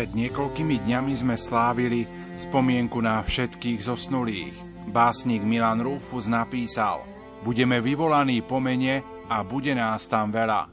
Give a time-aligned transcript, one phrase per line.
[0.00, 2.08] Pred niekoľkými dňami sme slávili
[2.40, 4.56] spomienku na všetkých zosnulých.
[4.88, 7.04] Básnik Milan Rufus napísal
[7.44, 10.72] Budeme vyvolaní po mene a bude nás tam veľa.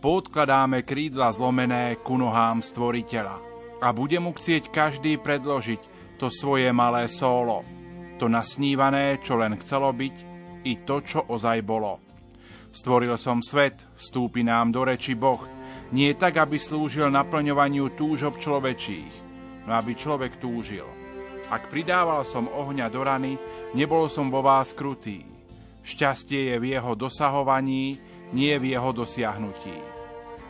[0.00, 3.36] Podkladáme krídla zlomené ku nohám stvoriteľa
[3.84, 7.68] a bude mu chcieť každý predložiť to svoje malé sólo,
[8.16, 10.16] to nasnívané, čo len chcelo byť,
[10.64, 12.00] i to, čo ozaj bolo.
[12.72, 15.44] Stvoril som svet, vstúpi nám do reči Boh,
[15.94, 19.14] nie tak, aby slúžil naplňovaniu túžob človečích,
[19.62, 20.82] no aby človek túžil.
[21.46, 23.38] Ak pridával som ohňa do rany,
[23.78, 25.22] nebol som vo vás krutý.
[25.86, 28.02] Šťastie je v jeho dosahovaní,
[28.34, 29.78] nie v jeho dosiahnutí.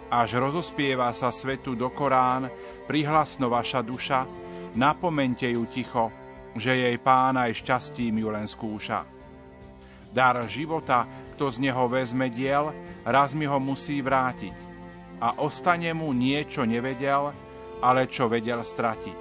[0.08, 2.48] Až rozospieva sa svetu do Korán,
[2.88, 4.24] prihlasno vaša duša,
[4.80, 6.08] napomente ju ticho,
[6.56, 9.04] že jej pána aj šťastím ju len skúša.
[10.14, 11.04] Dar života,
[11.36, 12.70] kto z neho vezme diel,
[13.04, 14.63] raz mi ho musí vrátiť
[15.20, 17.30] a ostane mu niečo nevedel,
[17.82, 19.18] ale čo vedel stratiť.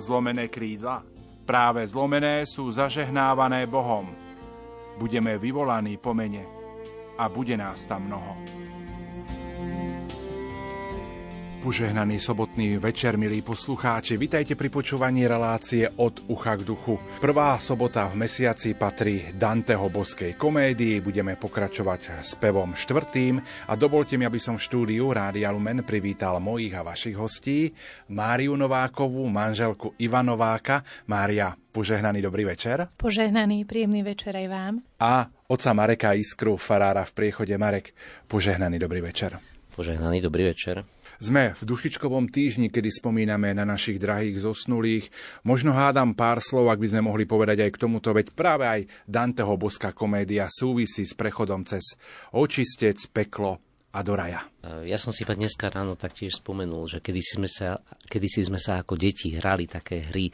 [0.00, 1.04] Zlomené krídla?
[1.42, 4.08] Práve zlomené sú zažehnávané Bohom.
[4.96, 6.44] Budeme vyvolaní po mene
[7.18, 8.32] a bude nás tam mnoho.
[11.62, 14.18] Požehnaný sobotný večer, milí poslucháči.
[14.18, 16.98] Vitajte pri počúvaní relácie od ucha k duchu.
[17.22, 20.98] Prvá sobota v mesiaci patrí Danteho boskej komédii.
[20.98, 23.38] Budeme pokračovať s pevom štvrtým.
[23.70, 27.70] A dovolte mi, aby som v štúdiu Rádia Lumen privítal mojich a vašich hostí.
[28.10, 30.82] Máriu Novákovú, manželku Iva Nováka.
[31.06, 32.90] Mária, požehnaný dobrý večer.
[32.98, 34.74] Požehnaný, príjemný večer aj vám.
[34.98, 37.94] A oca Mareka Iskru, farára v priechode Marek.
[38.26, 39.38] Požehnaný dobrý večer.
[39.78, 40.82] Požehnaný dobrý večer.
[41.22, 45.06] Sme v dušičkovom týždni, kedy spomíname na našich drahých zosnulých.
[45.46, 48.80] Možno hádam pár slov, ak by sme mohli povedať aj k tomuto, veď práve aj
[49.06, 51.94] Danteho boská komédia súvisí s prechodom cez
[52.34, 53.62] očistec, peklo
[53.94, 54.42] a do raja.
[54.82, 57.78] Ja som si dneska ráno taktiež spomenul, že kedysi sme sa,
[58.10, 60.26] kedysi sme sa ako deti hrali také hry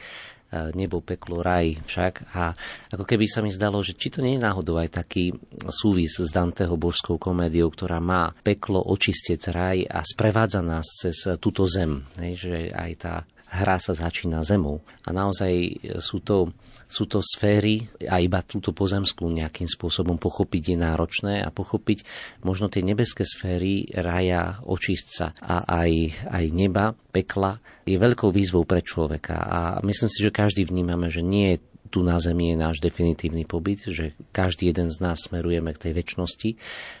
[0.73, 2.33] nebo, peklo, raj však.
[2.33, 2.53] A
[2.93, 5.33] ako keby sa mi zdalo, že či to nie je náhodou aj taký
[5.69, 11.69] súvis s Danteho božskou komédiou, ktorá má peklo, očistec, raj a sprevádza nás cez túto
[11.69, 12.05] zem.
[12.17, 13.13] Hej, že aj tá
[13.49, 14.81] hra sa začína zemou.
[15.05, 16.53] A naozaj sú to
[16.89, 22.01] sú to sféry a iba túto pozemskú nejakým spôsobom pochopiť je náročné a pochopiť
[22.41, 28.81] možno tie nebeské sféry raja, očistca a aj, aj neba, pekla je veľkou výzvou pre
[28.81, 29.37] človeka.
[29.37, 33.49] A myslím si, že každý vnímame, že nie je tu na Zemi je náš definitívny
[33.49, 36.49] pobyt, že každý jeden z nás smerujeme k tej väčšnosti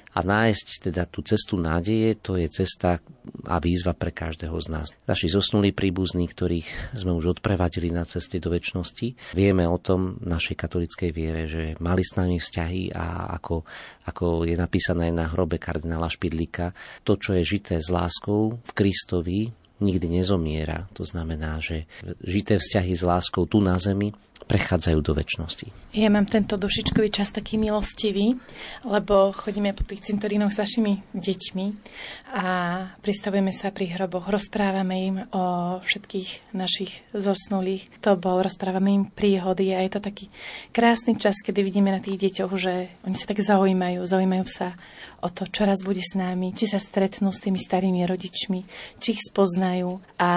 [0.09, 2.97] a nájsť teda tú cestu nádeje, to je cesta
[3.45, 4.87] a výzva pre každého z nás.
[5.05, 10.25] Naši zosnulí príbuzní, ktorých sme už odprevadili na ceste do väčšnosti, vieme o tom v
[10.25, 13.61] našej katolickej viere, že mali s nami vzťahy a ako,
[14.09, 16.73] ako je napísané na hrobe kardinála Špidlíka,
[17.05, 20.89] to, čo je žité s láskou v Kristovi, nikdy nezomiera.
[20.97, 21.87] To znamená, že
[22.19, 24.11] žité vzťahy s láskou tu na zemi
[24.45, 25.95] prechádzajú do väčšnosti.
[25.97, 28.37] Ja mám tento dušičkový čas taký milostivý,
[28.85, 31.65] lebo chodíme po tých cintorínoch s našimi deťmi
[32.33, 32.45] a
[33.01, 35.43] pristavujeme sa pri hroboch, rozprávame im o
[35.81, 37.89] všetkých našich zosnulých.
[38.05, 40.29] To bol, rozprávame im príhody a je to taký
[40.73, 44.77] krásny čas, kedy vidíme na tých deťoch, že oni sa tak zaujímajú, zaujímajú sa
[45.19, 48.59] o to, čo raz bude s nami, či sa stretnú s tými starými rodičmi,
[48.97, 50.31] či ich spoznajú a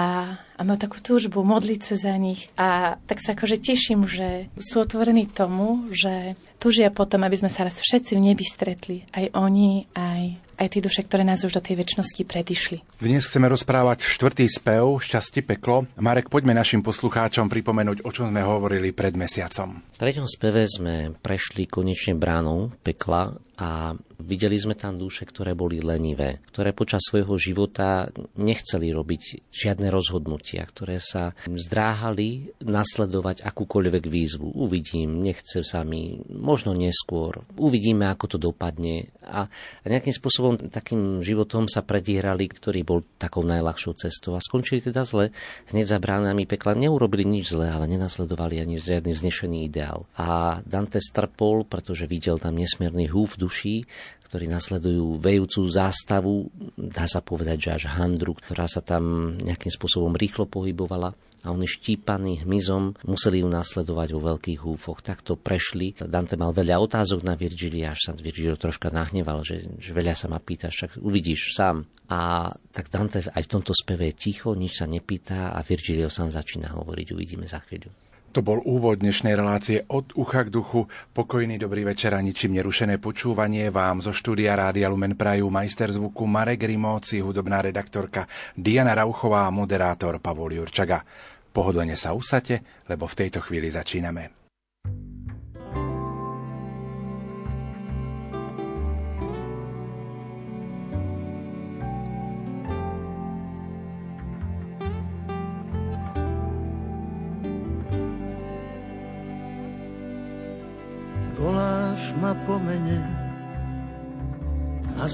[0.57, 2.49] a majú takú túžbu modliť sa za nich.
[2.57, 7.65] A tak sa akože teším, že sú otvorení tomu, že túžia potom, aby sme sa
[7.65, 9.03] raz všetci v nebi stretli.
[9.11, 12.77] Aj oni, aj aj tie duše, ktoré nás už do tej väčšnosti predišli.
[13.01, 15.89] Dnes chceme rozprávať štvrtý spev Šťastie peklo.
[15.97, 19.81] Marek, poďme našim poslucháčom pripomenúť, o čom sme hovorili pred mesiacom.
[19.81, 25.83] V treťom speve sme prešli konečne bránou pekla a videli sme tam duše, ktoré boli
[25.83, 28.07] lenivé, ktoré počas svojho života
[28.39, 34.55] nechceli robiť žiadne rozhodnutia, ktoré sa zdráhali nasledovať akúkoľvek výzvu.
[34.55, 39.11] Uvidím, nechce sa mi, možno neskôr, uvidíme, ako to dopadne.
[39.27, 39.47] A
[39.83, 45.35] nejakým spôsobom takým životom sa predierali, ktorý bol takou najľahšou cestou a skončili teda zle.
[45.69, 50.07] Hneď za bránami pekla neurobili nič zle, ale nenasledovali ani žiadny vznešený ideál.
[50.15, 53.85] A Dante strpol, pretože videl tam nesmierny húf duší,
[54.25, 60.13] ktorí nasledujú vejúcu zástavu, dá sa povedať, že až handru, ktorá sa tam nejakým spôsobom
[60.17, 61.13] rýchlo pohybovala
[61.43, 65.03] a oni štípaní hmyzom museli ju nasledovať vo veľkých húfoch.
[65.03, 65.91] Takto prešli.
[65.99, 70.31] Dante mal veľa otázok na Virgilia, až sa Virgilio troška nahneval, že, že veľa sa
[70.31, 71.83] ma pýta, však uvidíš sám.
[72.07, 76.31] A tak Dante aj v tomto speve je ticho, nič sa nepýta a Virgilio sám
[76.31, 78.02] začína hovoriť, uvidíme za chvíľu.
[78.33, 80.89] To bol úvod dnešnej relácie od ucha k duchu.
[81.13, 86.25] Pokojný dobrý večer a ničím nerušené počúvanie vám zo štúdia Rádia Lumen Prajú majster zvuku
[86.25, 88.25] Marek Rimóci, hudobná redaktorka
[88.57, 91.05] Diana Rauchová a moderátor Pavol Jurčaga.
[91.53, 94.42] Pohodlne sa usate, lebo v tejto chvíli začíname.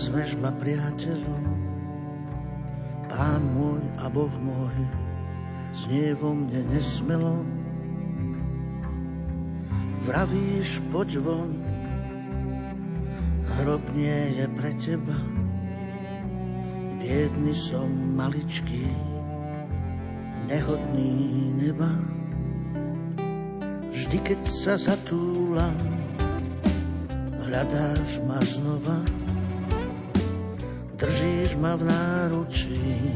[0.09, 1.45] A zveš ma priateľom.
[3.13, 4.73] Pán môj a Boh môj,
[5.85, 7.45] znie vo mne nesmelo.
[10.09, 11.53] Vravíš, poď von,
[13.61, 15.13] hrob nie je pre teba.
[16.97, 18.89] Biedny som maličký,
[20.49, 21.93] nehodný neba.
[23.93, 25.77] Vždy, keď sa zatúlam,
[27.45, 29.18] hľadáš ma znova,
[30.99, 33.15] držíš ma v náručí,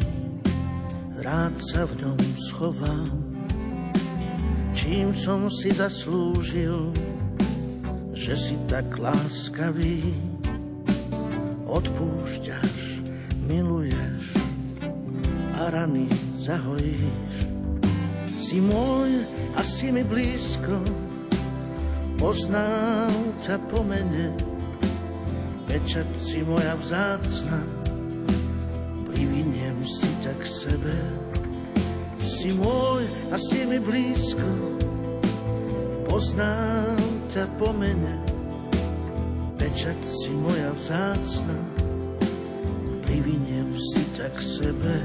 [1.19, 2.19] rád sa v ňom
[2.50, 3.12] schovám.
[4.71, 6.95] Čím som si zaslúžil,
[8.15, 10.15] že si tak láskavý,
[11.68, 13.03] odpúšťaš,
[13.44, 14.24] miluješ
[15.59, 16.07] a rany
[16.39, 17.36] zahojíš.
[18.39, 21.03] Si môj a si mi blízko,
[22.24, 23.12] Poznám
[23.44, 24.31] ťa po mene,
[25.68, 27.59] pečať si moja vzácna,
[30.38, 30.95] k sebe.
[32.19, 34.47] Si môj a si mi blízko,
[36.09, 37.00] poznám
[37.31, 38.19] ťa po mene,
[39.56, 41.57] pečať si moja vzácna,
[43.07, 44.95] priviniem si ťa k sebe.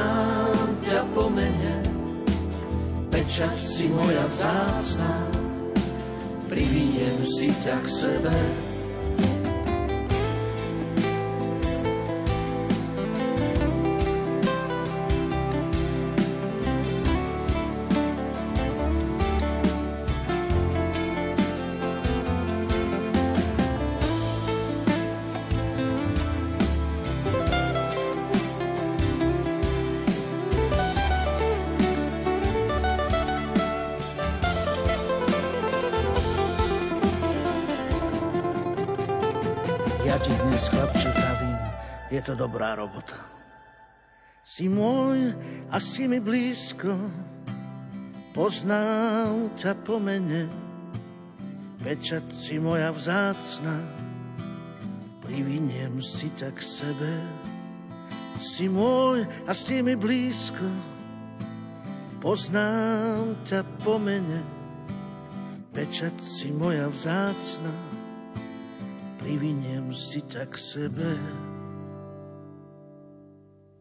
[0.00, 1.76] Poznám ťa po mene,
[3.12, 5.12] pečať si moja vzácna,
[6.48, 8.36] priviniem si ťa k sebe.
[42.60, 43.16] Dobrá robota.
[44.44, 45.32] Si môj
[45.72, 46.92] a si mi blízko,
[48.36, 50.44] poznám ťa po mene,
[51.80, 53.80] pečať si moja vzácna,
[55.24, 57.12] priviniem si ťa k sebe.
[58.44, 60.68] Si môj a si mi blízko,
[62.20, 64.44] poznám ťa po mene,
[65.72, 67.72] pečať si moja vzácna,
[69.16, 71.16] priviniem si ťa k sebe.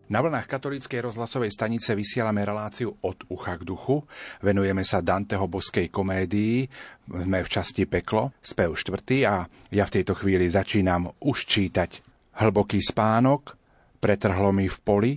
[0.10, 4.02] Na vlnách katolíckej rozhlasovej stanice vysielame reláciu od ucha k duchu.
[4.42, 6.66] Venujeme sa Danteho boskej komédii.
[7.06, 12.02] Sme v časti Peklo, spev štvrtý a ja v tejto chvíli začínam už čítať.
[12.42, 13.54] Hlboký spánok
[14.02, 15.12] pretrhlo mi v poli,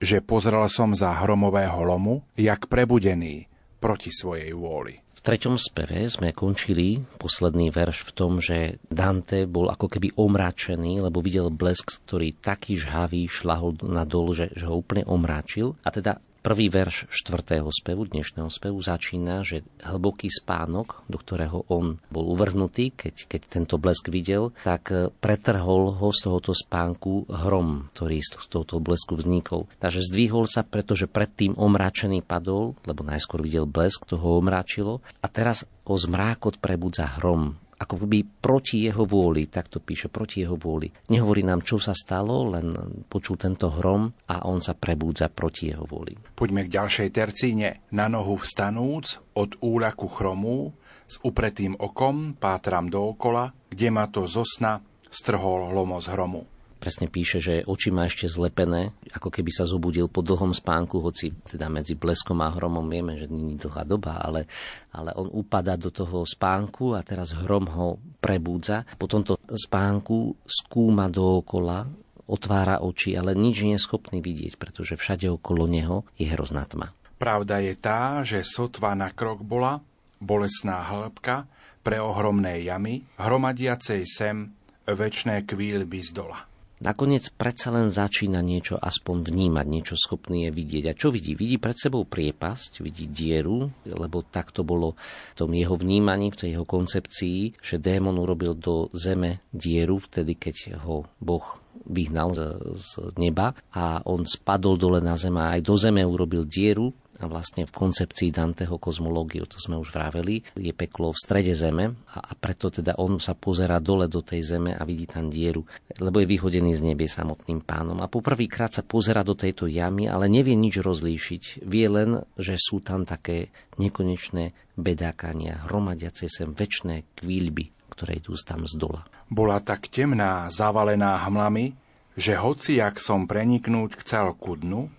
[0.00, 3.44] že pozrel som za hromového lomu, jak prebudený
[3.76, 9.88] proti svojej vôli treťom speve sme končili posledný verš v tom, že Dante bol ako
[9.88, 15.02] keby omráčený, lebo videl blesk, ktorý taký žhavý šlahol na dol, že, že ho úplne
[15.08, 15.74] omráčil.
[15.82, 21.98] A teda Prvý verš štvrtého spevu, dnešného spevu, začína, že hlboký spánok, do ktorého on
[22.14, 27.90] bol uvrhnutý, keď, keď tento blesk videl, tak e, pretrhol ho z tohoto spánku hrom,
[27.90, 29.66] ktorý z tohoto blesku vznikol.
[29.82, 35.26] Takže zdvihol sa, pretože predtým omráčený padol, lebo najskôr videl blesk, to ho omráčilo, a
[35.26, 40.58] teraz ho zmrákot prebudza hrom ako by proti jeho vôli, tak to píše, proti jeho
[40.58, 40.90] vôli.
[41.14, 42.74] Nehovorí nám, čo sa stalo, len
[43.06, 46.18] počul tento hrom a on sa prebúdza proti jeho vôli.
[46.34, 47.68] Poďme k ďalšej tercíne.
[47.94, 50.74] Na nohu vstanúc, od úľaku chromu,
[51.08, 57.42] s upretým okom pátram dookola, kde ma to zo sna strhol hlomos hromu presne píše,
[57.42, 61.98] že oči má ešte zlepené, ako keby sa zobudil po dlhom spánku, hoci teda medzi
[61.98, 64.46] bleskom a hromom vieme, že je dlhá doba, ale,
[64.94, 67.86] ale on upada do toho spánku a teraz hrom ho
[68.22, 68.86] prebúdza.
[68.96, 71.84] Po tomto spánku skúma dookola,
[72.30, 76.94] otvára oči, ale nič nie je schopný vidieť, pretože všade okolo neho je hrozná tma.
[77.18, 79.82] Pravda je tá, že sotva na krok bola,
[80.22, 81.50] bolesná hĺbka,
[81.82, 84.52] pre ohromné jamy, hromadiacej sem
[84.84, 86.48] večné kvíľby z dola
[86.82, 90.84] nakoniec predsa len začína niečo aspoň vnímať, niečo schopný je vidieť.
[90.90, 91.34] A čo vidí?
[91.34, 94.94] Vidí pred sebou priepasť, vidí dieru, lebo tak to bolo
[95.34, 100.38] v tom jeho vnímaní, v tej jeho koncepcii, že démon urobil do zeme dieru vtedy,
[100.38, 101.44] keď ho Boh
[101.88, 102.42] vyhnal z,
[102.76, 102.84] z
[103.16, 107.66] neba a on spadol dole na zem a aj do zeme urobil dieru a vlastne
[107.66, 112.32] v koncepcii Danteho kozmológiu, to sme už vraveli, je peklo v strede zeme a, a
[112.38, 115.66] preto teda on sa pozera dole do tej zeme a vidí tam dieru,
[115.98, 117.98] lebo je vyhodený z nebie samotným pánom.
[117.98, 121.66] A poprvýkrát sa pozera do tejto jamy, ale nevie nič rozlíšiť.
[121.66, 123.50] Vie len, že sú tam také
[123.82, 129.02] nekonečné bedákania, hromadiace sem väčšie kvíľby, ktoré idú tam z dola.
[129.26, 131.74] Bola tak temná, zavalená hmlami,
[132.14, 134.90] že hoci jak som preniknúť chcel ku dnu,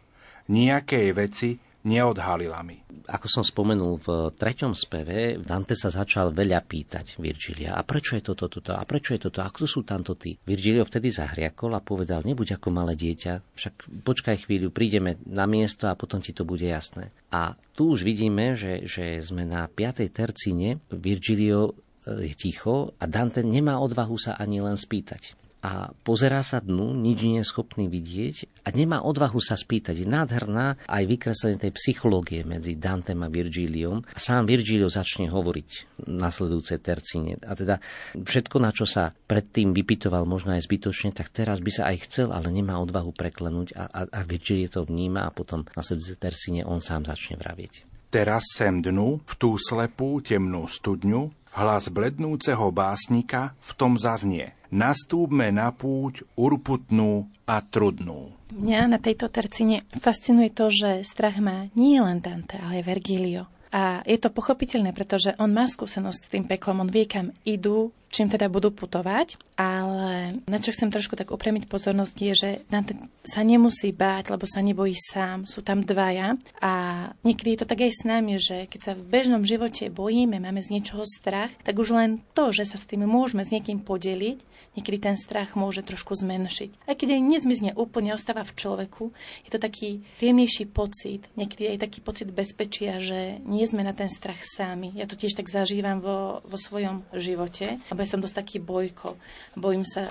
[0.49, 1.49] nejakej veci
[1.88, 2.77] neodhalila mi.
[3.09, 8.24] Ako som spomenul v treťom speve, Dante sa začal veľa pýtať Virgilia, a prečo je
[8.25, 10.38] toto, toto, a prečo je toto, a kto sú tamto tí?
[10.45, 13.74] Virgilio vtedy zahriakol a povedal, nebuď ako malé dieťa, však
[14.05, 17.09] počkaj chvíľu, prídeme na miesto a potom ti to bude jasné.
[17.33, 21.74] A tu už vidíme, že, že sme na piatej tercíne, Virgilio
[22.05, 26.96] e, je ticho a Dante nemá odvahu sa ani len spýtať a pozerá sa dnu,
[26.96, 30.04] nič nie je schopný vidieť a nemá odvahu sa spýtať.
[30.04, 34.08] Je nádherná aj vykreslenie tej psychológie medzi Dantem a Virgíliom.
[34.08, 37.36] A sám Virgílio začne hovoriť v nasledujúcej tercine.
[37.44, 37.84] A teda
[38.16, 42.32] všetko, na čo sa predtým vypitoval možno aj zbytočne, tak teraz by sa aj chcel,
[42.32, 46.62] ale nemá odvahu preklenúť a, a, a Virgílio to vníma a potom v nasledujúcej tercine
[46.63, 47.89] on sám začne vravieť.
[48.10, 55.50] Teraz sem dnu, v tú slepú temnú studňu, hlas blednúceho básnika v tom zaznie– nastúpme
[55.50, 58.34] na púť urputnú a trudnú.
[58.54, 63.46] Mňa na tejto tercine fascinuje to, že strach má nie len Dante, ale aj Vergilio.
[63.69, 67.93] A je to pochopiteľné, pretože on má skúsenosť s tým peklom, on vie, kam idú,
[68.09, 72.97] čím teda budú putovať, ale na čo chcem trošku tak upremiť pozornosť je, že Dante
[73.21, 76.33] sa nemusí báť, lebo sa nebojí sám, sú tam dvaja.
[76.59, 76.73] A
[77.21, 80.65] niekedy je to tak aj s nami, že keď sa v bežnom živote bojíme, máme
[80.65, 84.49] z niečoho strach, tak už len to, že sa s tým môžeme s niekým podeliť,
[84.77, 86.85] niekedy ten strach môže trošku zmenšiť.
[86.85, 91.83] Aj keď aj nezmizne úplne, ostáva v človeku, je to taký príjemnejší pocit, niekedy aj
[91.85, 94.93] taký pocit bezpečia, že nie sme na ten strach sami.
[94.95, 99.17] Ja to tiež tak zažívam vo, vo svojom živote, lebo ja som dosť taký bojko.
[99.57, 100.09] Bojím sa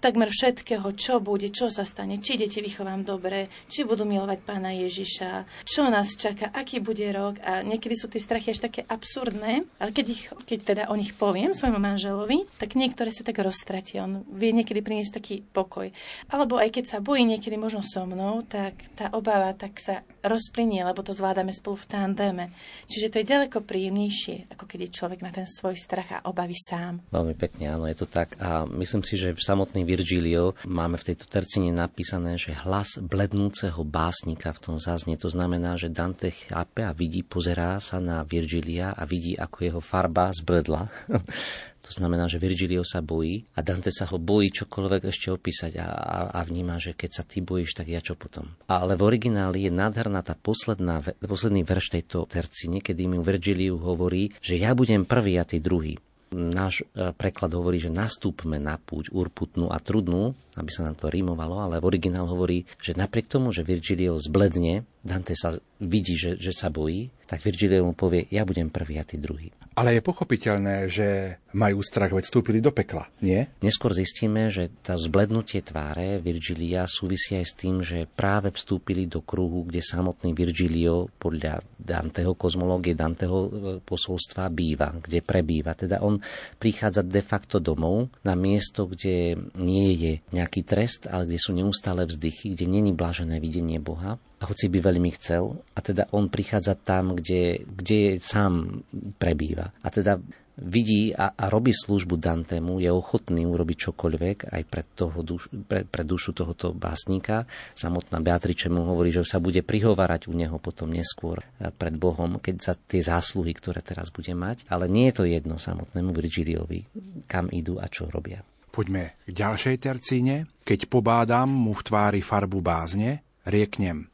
[0.00, 4.72] takmer všetkého, čo bude, čo sa stane, či deti vychovám dobre, či budú milovať pána
[4.72, 7.38] Ježiša, čo nás čaká, aký bude rok.
[7.44, 11.12] A niekedy sú tie strachy až také absurdné, ale keď, ich, keď teda o nich
[11.14, 14.08] poviem svojmu manželovi, tak niektoré sa tak roztratia.
[14.08, 15.92] On vie niekedy priniesť taký pokoj.
[16.32, 20.84] Alebo aj keď sa bojí niekedy možno so mnou, tak tá obava tak sa rozplynie,
[20.84, 22.44] lebo to zvládame spolu v tandeme.
[22.86, 26.56] Čiže to je ďaleko príjemnejšie, ako keď je človek na ten svoj strach a obavy
[26.56, 27.00] sám.
[27.12, 28.36] Veľmi pekne, áno, je to tak.
[28.40, 33.80] A myslím si, že v samotný Virgilio máme v tejto tercine napísané, že hlas blednúceho
[33.86, 35.16] básnika v tom zaznie.
[35.20, 39.80] To znamená, že Dante chápe a vidí, pozerá sa na Virgilia a vidí, ako jeho
[39.80, 40.90] farba zbledla.
[41.90, 45.90] To znamená, že Virgilio sa bojí a Dante sa ho bojí čokoľvek ešte opísať a,
[45.90, 48.46] a, a vníma, že keď sa ty bojíš, tak ja čo potom.
[48.70, 54.30] Ale v origináli je nádherná tá posledná, posledný verš tejto tercine, kedy mu Virgiliu hovorí,
[54.38, 55.98] že ja budem prvý a ty druhý
[56.30, 61.08] náš e, preklad hovorí, že nastúpme na púť urputnú a trudnú, aby sa nám to
[61.08, 66.36] rímovalo, ale v originál hovorí, že napriek tomu, že Virgilio zbledne, Dante sa vidí, že,
[66.36, 69.48] že sa bojí, tak Virgilio mu povie, ja budem prvý a ty druhý.
[69.78, 73.48] Ale je pochopiteľné, že majú strach, veď vstúpili do pekla, nie?
[73.64, 79.22] Neskôr zistíme, že tá zblednutie tváre Virgilia súvisí aj s tým, že práve vstúpili do
[79.24, 83.50] kruhu, kde samotný Virgilio podľa Danteho kozmológie, Danteho e,
[83.80, 85.72] posolstva býva, kde prebýva.
[85.72, 86.20] Teda on
[86.60, 90.12] prichádza de facto domov na miesto, kde nie je
[90.50, 94.82] nejaký trest, ale kde sú neustále vzdychy, kde není blažené videnie Boha a hoci by
[94.82, 98.82] veľmi chcel, a teda on prichádza tam, kde, kde sám
[99.22, 99.70] prebýva.
[99.86, 100.18] A teda
[100.58, 105.86] vidí a, a robí službu Dantemu, je ochotný urobiť čokoľvek aj pre, toho duš, pre,
[105.86, 107.46] pre dušu tohoto básnika.
[107.78, 112.42] Samotná Beatriče mu hovorí, že sa bude prihovárať u neho potom neskôr e, pred Bohom,
[112.42, 114.66] keď za tie zásluhy, ktoré teraz bude mať.
[114.66, 116.90] Ale nie je to jedno samotnému Virgiliovi,
[117.30, 118.42] kam idú a čo robia.
[118.70, 120.46] Poďme k ďalšej tercíne.
[120.62, 124.10] Keď pobádam mu v tvári farbu bázne, rieknem,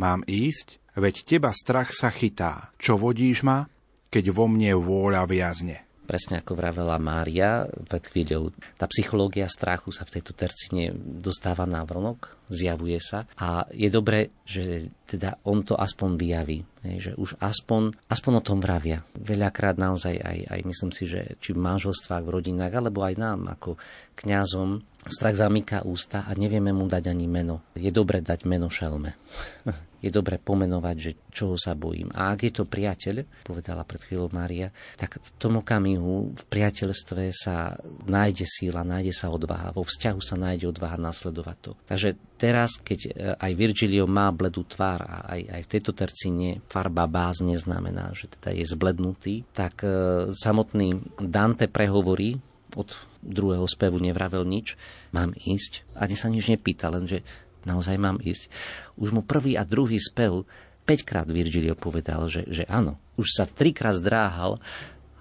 [0.00, 0.80] Mám ísť?
[0.96, 2.72] Veď teba strach sa chytá.
[2.80, 3.68] Čo vodíš ma,
[4.08, 5.84] keď vo mne vôľa viazne?
[6.10, 8.50] Presne ako vravela Mária pred chvíľou.
[8.74, 14.34] Tá psychológia strachu sa v tejto tercine dostáva na vrnok, zjavuje sa a je dobré,
[14.42, 16.58] že teda on to aspoň vyjaví,
[16.98, 19.06] že už aspoň, aspoň o tom vravia.
[19.14, 23.46] Veľakrát naozaj aj, aj myslím si, že či v manželstvách, v rodinách, alebo aj nám
[23.54, 23.78] ako
[24.18, 27.64] kňazom strach zamyká ústa a nevieme mu dať ani meno.
[27.72, 29.16] Je dobre dať meno šelme.
[30.00, 32.08] je dobre pomenovať, že čoho sa bojím.
[32.16, 37.22] A ak je to priateľ, povedala pred chvíľou Mária, tak v tom okamihu v priateľstve
[37.36, 37.76] sa
[38.08, 41.72] nájde síla, nájde sa odvaha, vo vzťahu sa nájde odvaha nasledovať to.
[41.84, 42.08] Takže
[42.40, 47.04] teraz, keď e, aj Virgilio má bledú tvár a aj, aj v tejto tercine farba
[47.04, 49.88] bázne znamená, že teda je zblednutý, tak e,
[50.32, 52.40] samotný Dante prehovorí
[52.76, 54.74] od druhého spevu nevravel nič,
[55.14, 55.86] mám ísť.
[55.96, 57.22] Ani sa nič nepýta, lenže
[57.64, 58.48] naozaj mám ísť.
[58.96, 60.44] Už mu prvý a druhý spev
[60.88, 62.98] 5 krát Virgilio povedal, že, že áno.
[63.20, 64.58] Už sa trikrát zdráhal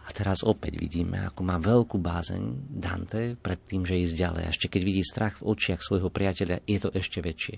[0.08, 2.42] a teraz opäť vidíme, ako má veľkú bázeň
[2.74, 4.44] Dante pred tým, že ísť ďalej.
[4.48, 7.56] A ešte keď vidí strach v očiach svojho priateľa, je to ešte väčšie.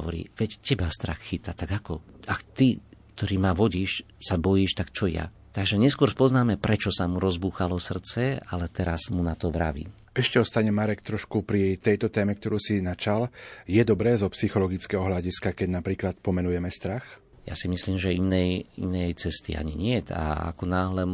[0.00, 2.24] Hovorí, veď teba strach chytá, tak ako?
[2.24, 2.80] Ak ty,
[3.14, 5.28] ktorý ma vodíš, sa bojíš, tak čo ja?
[5.54, 9.86] Takže neskôr poznáme, prečo sa mu rozbúchalo srdce, ale teraz mu na to vraví.
[10.10, 13.30] Ešte ostane Marek trošku pri tejto téme, ktorú si načal.
[13.62, 17.06] Je dobré zo psychologického hľadiska, keď napríklad pomenujeme strach?
[17.46, 20.02] Ja si myslím, že inej, inej cesty ani nie.
[20.10, 21.06] A ako náhle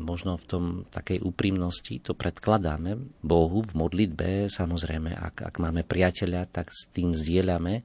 [0.00, 6.48] možno v tom takej úprimnosti to predkladáme Bohu v modlitbe, samozrejme, ak, ak máme priateľa,
[6.48, 7.84] tak s tým zdieľame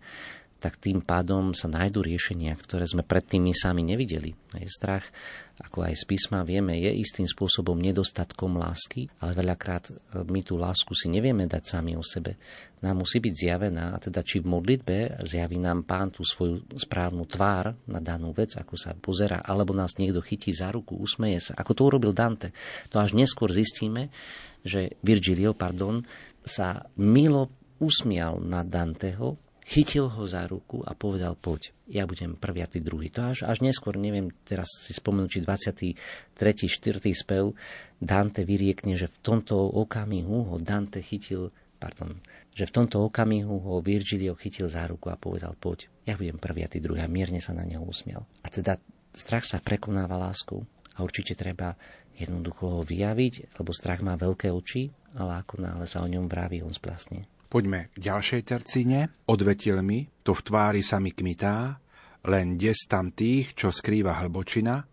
[0.66, 4.34] tak tým pádom sa nájdú riešenia, ktoré sme predtým my sami nevideli.
[4.58, 5.14] Je strach,
[5.56, 9.94] ako aj z písma vieme, je istým spôsobom nedostatkom lásky, ale veľakrát e,
[10.28, 12.36] my tú lásku si nevieme dať sami o sebe.
[12.84, 17.24] Nám musí byť zjavená, a teda či v modlitbe zjaví nám pán tú svoju správnu
[17.24, 21.54] tvár na danú vec, ako sa pozera, alebo nás niekto chytí za ruku, usmeje sa,
[21.56, 22.52] ako to urobil Dante.
[22.92, 24.12] To až neskôr zistíme,
[24.60, 26.04] že Virgilio, pardon,
[26.44, 27.48] sa milo
[27.80, 32.78] usmial na Danteho, chytil ho za ruku a povedal, poď, ja budem prvý a ty
[32.78, 33.10] druhý.
[33.10, 36.70] To až, až neskôr, neviem teraz si spomenúť, či 23.
[36.70, 37.02] 4.
[37.18, 37.58] spev
[37.98, 41.50] Dante vyriekne, že v tomto okamihu ho Dante chytil,
[41.82, 42.22] pardon,
[42.54, 46.62] že v tomto okamihu ho Virgilio chytil za ruku a povedal, poď, ja budem prvý
[46.62, 48.22] a ty druhý a mierne sa na neho usmiel.
[48.46, 48.78] A teda
[49.18, 51.74] strach sa prekonáva láskou a určite treba
[52.16, 56.64] jednoducho ho vyjaviť, lebo strach má veľké oči, ale ako náhle sa o ňom vraví,
[56.64, 57.28] on splasne.
[57.56, 59.24] Poďme k ďalšej tercine.
[59.32, 61.80] Odvetil mi, to v tvári sa mi kmitá,
[62.28, 64.84] len des tam tých, čo skrýva hlbočina,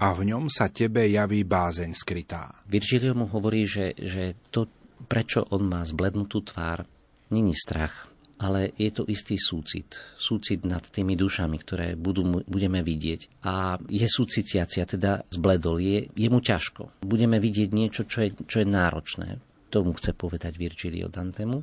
[0.00, 2.64] a v ňom sa tebe javí bázeň skrytá.
[2.64, 4.72] Virgilio mu hovorí, že, že to,
[5.04, 6.88] prečo on má zblednutú tvár,
[7.28, 8.08] není strach,
[8.40, 9.92] ale je to istý súcit.
[10.16, 13.44] Súcit nad tými dušami, ktoré budú, budeme vidieť.
[13.44, 17.04] A je súcitiacia, teda zbledol, je, je mu ťažko.
[17.04, 21.62] Budeme vidieť niečo, čo je, čo je náročné tomu chce povedať Virgilio Dantemu.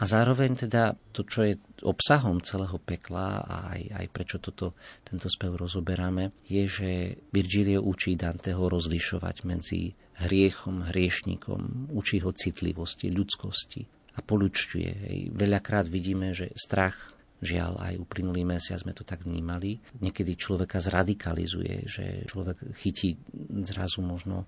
[0.00, 4.72] A zároveň teda to, čo je obsahom celého pekla a aj, aj prečo toto,
[5.04, 6.90] tento spev rozoberáme, je, že
[7.28, 9.92] Virgilio učí Danteho rozlišovať medzi
[10.24, 13.84] hriechom, hriešnikom, učí ho citlivosti, ľudskosti
[14.16, 14.90] a polučťuje.
[15.36, 19.80] Veľakrát vidíme, že strach Žiaľ, aj uplynulý mesiac sme to tak vnímali.
[20.04, 23.16] Niekedy človeka zradikalizuje, že človek chytí
[23.64, 24.44] zrazu možno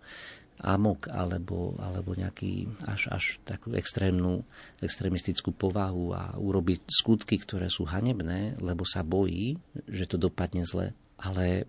[0.61, 4.45] amok alebo, alebo nejaký až, až takú extrémnu,
[4.85, 9.57] extrémistickú povahu a urobiť skutky, ktoré sú hanebné, lebo sa bojí,
[9.89, 10.93] že to dopadne zle.
[11.23, 11.65] Ale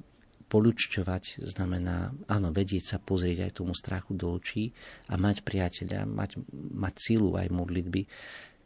[0.54, 4.69] Spolučťovať znamená, áno, vedieť sa pozrieť aj tomu strachu do očí
[5.10, 8.06] a mať priateľa, mať, mať sílu aj modlitby,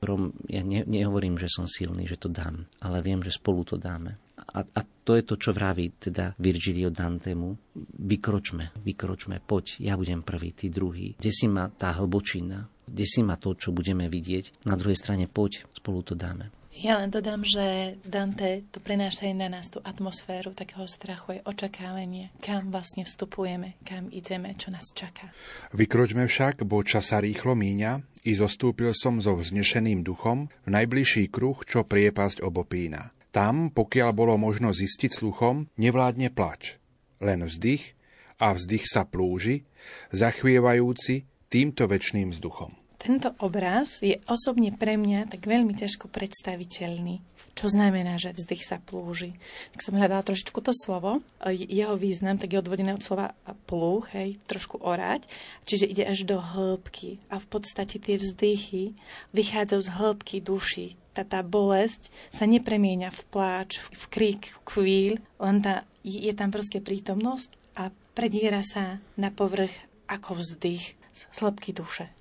[0.03, 3.79] ktorom ja ne, nehovorím, že som silný, že to dám, ale viem, že spolu to
[3.79, 4.19] dáme.
[4.37, 7.57] A, a to je to, čo vraví teda Virgilio Dantemu.
[7.97, 11.17] Vykročme, vykročme, poď, ja budem prvý, ty druhý.
[11.17, 14.63] Kde si ma tá hlbočina, kde si ma to, čo budeme vidieť.
[14.69, 16.53] Na druhej strane poď, spolu to dáme.
[16.77, 21.49] Ja len dodám, že Dante to prináša aj na nás tú atmosféru takého strachu, aj
[21.49, 25.33] očakávanie, kam vlastne vstupujeme, kam ideme, čo nás čaká.
[25.73, 31.33] Vykročme však, bo čas sa rýchlo míňa, i zostúpil som so vznešeným duchom v najbližší
[31.33, 33.16] kruh, čo priepasť obopína.
[33.37, 36.81] Tam, pokiaľ bolo možno zistiť sluchom, nevládne plač.
[37.21, 37.93] Len vzdych
[38.41, 39.61] a vzdych sa plúži,
[40.09, 42.73] zachvievajúci týmto väčšným vzduchom.
[42.97, 47.21] Tento obraz je osobne pre mňa tak veľmi ťažko predstaviteľný.
[47.53, 49.37] Čo znamená, že vzdych sa plúži?
[49.73, 51.21] Tak som hľadala trošičku to slovo.
[51.45, 53.37] Jeho význam tak je odvodené od slova
[53.69, 55.29] plúch, hej, trošku orať.
[55.69, 57.21] Čiže ide až do hĺbky.
[57.29, 58.97] A v podstate tie vzdychy
[59.33, 60.97] vychádzajú z hĺbky duši.
[61.17, 66.53] Tá, tá bolesť sa nepremienia v pláč, v krík, v kvíl, len tá, je tam
[66.53, 69.73] proste prítomnosť a prediera sa na povrch
[70.05, 70.93] ako vzdych
[71.41, 72.13] hĺbky duše.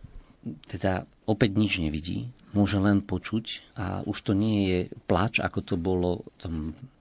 [0.64, 5.76] Teda opäť nič nevidí, môže len počuť a už to nie je plač, ako to
[5.76, 6.54] bolo v tom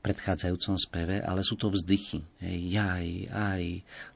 [0.05, 2.21] predchádzajúcom speve, ale sú to vzdychy.
[2.37, 3.63] Hej, jaj, aj,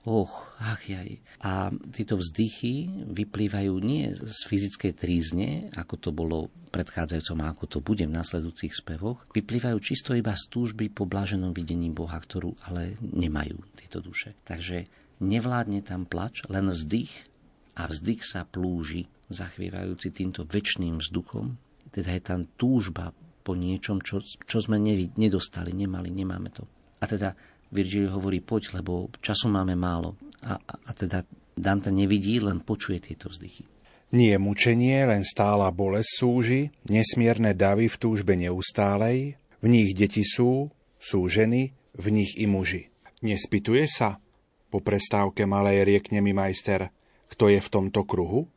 [0.06, 0.30] och,
[0.62, 1.18] ach, jaj.
[1.42, 7.80] A tieto vzdychy vyplývajú nie z fyzickej trízne, ako to bolo predchádzajúcom a ako to
[7.82, 12.94] bude v nasledujúcich spevoch, vyplývajú čisto iba z túžby po bláženom videní Boha, ktorú ale
[13.02, 14.38] nemajú tieto duše.
[14.46, 14.86] Takže
[15.26, 17.26] nevládne tam plač, len vzdych
[17.74, 21.56] a vzdych sa plúži zachvievajúci týmto väčšným vzduchom,
[21.90, 24.78] teda je tam túžba po niečom, čo, čo sme
[25.18, 26.66] nedostali, nemali, nemáme to.
[27.02, 27.34] A teda
[27.70, 30.18] Virgil hovorí, poď, lebo času máme málo.
[30.42, 33.66] A, a, a teda Dante nevidí, len počuje tieto vzdychy.
[34.10, 40.74] Nie mučenie, len stála bolesť súži, nesmierne davy v túžbe neustálej, v nich deti sú,
[40.98, 42.90] sú ženy, v nich i muži.
[43.22, 44.18] Nespituje sa?
[44.74, 46.90] Po prestávke malej riekne mi majster,
[47.30, 48.50] kto je v tomto kruhu?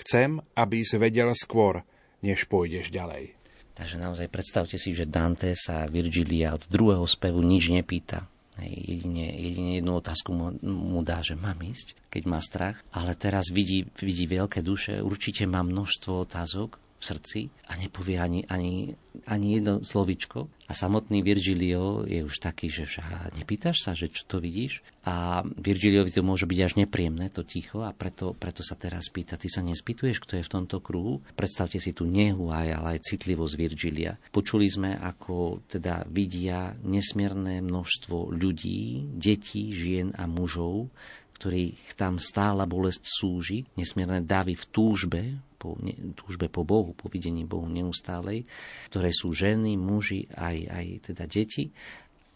[0.00, 1.82] Chcem, aby si vedel skôr,
[2.24, 3.34] než pôjdeš ďalej.
[3.74, 8.30] Takže naozaj predstavte si, že Dante sa Virgilia od druhého spevu nič nepýta.
[8.54, 12.78] Jedine, jedine jednu otázku mu, mu dá, že mám ísť, keď má strach.
[12.94, 18.96] Ale teraz vidí, vidí veľké duše, určite má množstvo otázok srdci a nepovie ani, ani,
[19.28, 20.48] ani jedno slovičko.
[20.64, 24.80] A samotný Virgilio je už taký, že však nepýtaš sa, že čo to vidíš?
[25.04, 29.36] A Virgiliovi to môže byť až nepríjemné, to ticho, a preto, preto sa teraz pýta,
[29.36, 31.20] ty sa nespýtuješ, kto je v tomto kruhu?
[31.36, 34.16] Predstavte si tú nehu aj, ale aj citlivosť Virgilia.
[34.32, 40.88] Počuli sme, ako teda vidia nesmierne množstvo ľudí, detí, žien a mužov,
[41.36, 45.22] ktorých tam stála bolesť súži, nesmierne davy v túžbe
[45.64, 45.80] po
[46.12, 48.44] túžbe po Bohu, po videní Bohu neustálej,
[48.92, 51.72] ktoré sú ženy, muži, aj, aj teda deti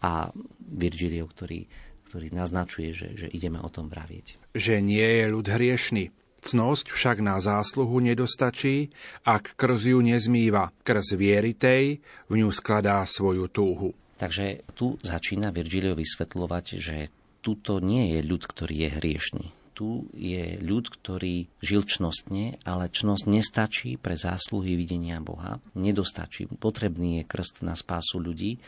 [0.01, 0.33] a
[0.64, 1.69] Virgilio, ktorý,
[2.09, 4.57] ktorý naznačuje, že, že ideme o tom vravieť.
[4.57, 6.05] Že nie je ľud hriešný.
[6.38, 8.95] Cnosť však na zásluhu nedostačí,
[9.29, 10.73] ak krz ju nezmýva.
[10.81, 13.93] Krz vieritej v ňu skladá svoju túhu.
[14.17, 16.97] Takže tu začína Virgilio vysvetľovať, že
[17.45, 23.31] tuto nie je ľud, ktorý je hriešný tu je ľud, ktorý žil čnostne, ale čnosť
[23.31, 25.62] nestačí pre zásluhy videnia Boha.
[25.79, 26.51] Nedostačí.
[26.51, 28.59] Potrebný je krst na spásu ľudí.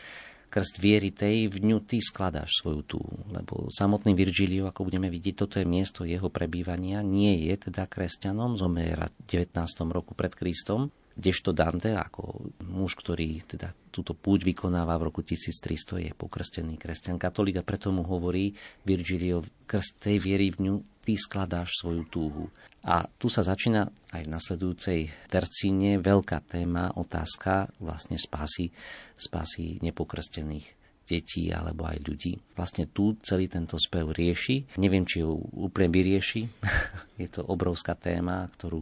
[0.47, 3.15] Krst viery tej, v ňu ty skladáš svoju túhu.
[3.27, 7.03] Lebo samotný Virgilio, ako budeme vidieť, toto je miesto jeho prebývania.
[7.03, 9.51] Nie je teda kresťanom, zomiera v 19.
[9.91, 16.07] roku pred Kristom, kdežto Dante ako muž, ktorý teda túto púť vykonáva v roku 1300,
[16.07, 18.55] je pokrstený kresťan katolík a preto mu hovorí
[18.87, 22.45] Virgilio, krst tej viery v ňu ty skladáš svoju túhu.
[22.81, 28.73] A tu sa začína aj v nasledujúcej tercíne veľká téma, otázka vlastne spásy,
[29.13, 32.33] spásy nepokrstených detí alebo aj ľudí.
[32.55, 34.79] Vlastne tu celý tento spev rieši.
[34.79, 36.41] Neviem, či ju úplne vyrieši.
[37.21, 38.81] Je to obrovská téma, ktorú,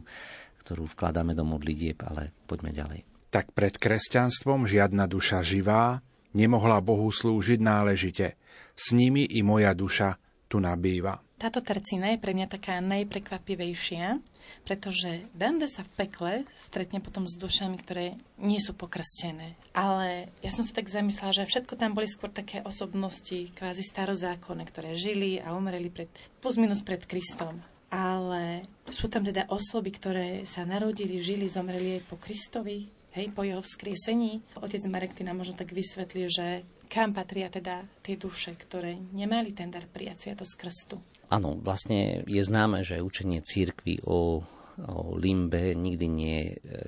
[0.63, 3.01] ktorú vkladáme do modlitieb, ale poďme ďalej.
[3.33, 6.01] Tak pred kresťanstvom žiadna duša živá
[6.33, 8.37] nemohla Bohu slúžiť náležite.
[8.77, 10.17] S nimi i moja duša
[10.49, 11.28] tu nabýva.
[11.39, 14.19] Táto tercína je pre mňa taká najprekvapivejšia,
[14.67, 16.33] pretože Dante sa v pekle
[16.67, 19.55] stretne potom s dušami, ktoré nie sú pokrstené.
[19.71, 24.67] Ale ja som si tak zamyslela, že všetko tam boli skôr také osobnosti, kvázi starozákonné,
[24.67, 26.11] ktoré žili a umreli pred,
[26.43, 27.63] plus minus pred Kristom.
[27.87, 33.47] Ale sú tam teda osoby, ktoré sa narodili, žili, zomreli aj po Kristovi, hej, po
[33.47, 34.43] jeho vzkriesení.
[34.59, 39.71] Otec Marek nám možno tak vysvetlí, že kam patria teda tie duše, ktoré nemali ten
[39.71, 40.99] dar prijať sviatosť krstu.
[41.29, 44.41] Áno, vlastne je známe, že učenie církvy o
[44.87, 46.39] o limbe nikdy nie,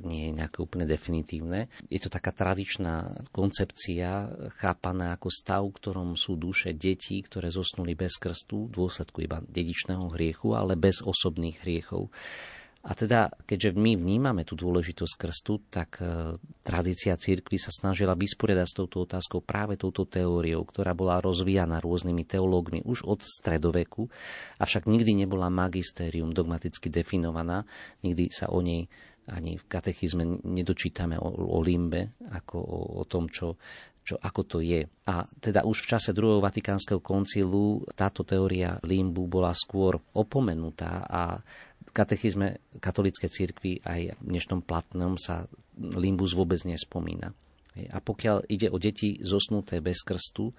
[0.07, 1.67] nie je nejaké úplne definitívne.
[1.91, 7.97] Je to taká tradičná koncepcia, chápaná ako stav, v ktorom sú duše detí, ktoré zosnuli
[7.97, 12.07] bez krstu, v dôsledku iba dedičného hriechu, ale bez osobných hriechov.
[12.81, 16.33] A teda, keďže my vnímame tú dôležitosť krstu, tak e,
[16.65, 22.25] tradícia církvy sa snažila vysporiadať s touto otázkou práve touto teóriou, ktorá bola rozvíjana rôznymi
[22.25, 24.09] teológmi už od stredoveku,
[24.57, 27.69] avšak nikdy nebola magistérium dogmaticky definovaná,
[28.01, 28.89] nikdy sa o nej
[29.29, 33.61] ani v katechizme nedočítame o, o limbe, ako o, o tom, čo,
[34.01, 34.81] čo, ako to je.
[35.05, 41.37] A teda už v čase druhého Vatikánskeho koncilu táto teória limbu bola skôr opomenutá a
[41.91, 47.35] katechizme katolíckej cirkvi aj v dnešnom platnom sa limbus vôbec nespomína.
[47.71, 50.51] A pokiaľ ide o deti zosnuté bez krstu,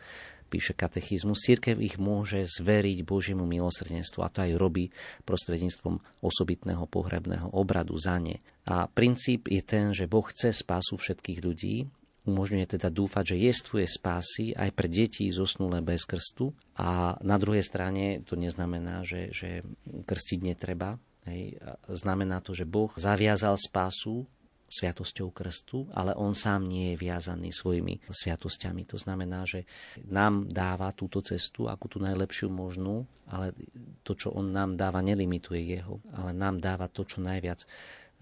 [0.48, 4.92] píše katechizmus, církev ich môže zveriť Božiemu milosrdenstvu a to aj robí
[5.24, 8.36] prostredníctvom osobitného pohrebného obradu za ne.
[8.68, 11.88] A princíp je ten, že Boh chce spásu všetkých ľudí,
[12.22, 17.66] umožňuje teda dúfať, že jestvuje spásy aj pre deti zosnulé bez krstu a na druhej
[17.66, 19.66] strane to neznamená, že, že
[20.06, 24.26] krstiť netreba, Hej, znamená to, že Boh zaviazal spásu
[24.72, 28.88] sviatosťou krstu, ale on sám nie je viazaný svojimi sviatosťami.
[28.88, 29.68] To znamená, že
[30.08, 33.52] nám dáva túto cestu ako tú najlepšiu možnú, ale
[34.00, 37.60] to, čo on nám dáva, nelimituje jeho, ale nám dáva to, čo najviac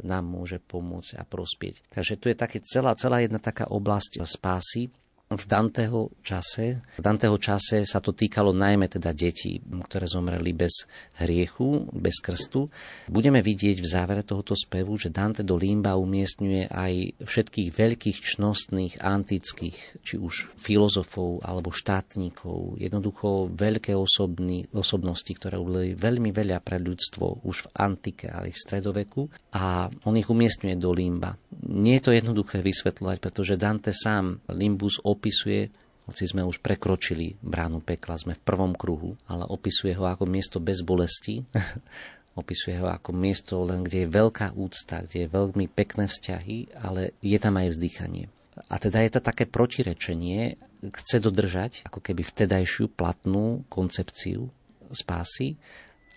[0.03, 1.87] nám môže pomôcť a prospieť.
[1.93, 4.91] Takže tu je také celá, celá jedna taká oblasť spásy,
[5.31, 6.83] v Danteho čase.
[6.99, 10.91] V Danteho čase sa to týkalo najmä teda detí, ktoré zomreli bez
[11.23, 12.67] hriechu, bez krstu.
[13.07, 18.99] Budeme vidieť v závere tohoto spevu, že Dante do Limba umiestňuje aj všetkých veľkých čnostných
[18.99, 26.83] antických, či už filozofov alebo štátnikov, jednoducho veľké osobní, osobnosti, ktoré urobili veľmi veľa pre
[26.83, 31.39] ľudstvo už v antike, ale v stredoveku a on ich umiestňuje do Limba.
[31.71, 35.69] Nie je to jednoduché vysvetľovať, pretože Dante sám Limbus opisuje,
[36.09, 40.57] hoci sme už prekročili bránu pekla, sme v prvom kruhu, ale opisuje ho ako miesto
[40.57, 41.45] bez bolesti,
[42.41, 47.13] opisuje ho ako miesto len, kde je veľká úcta, kde je veľmi pekné vzťahy, ale
[47.21, 48.33] je tam aj vzdychanie.
[48.73, 54.49] A teda je to také protirečenie, chce dodržať ako keby vtedajšiu platnú koncepciu
[54.91, 55.61] spásy,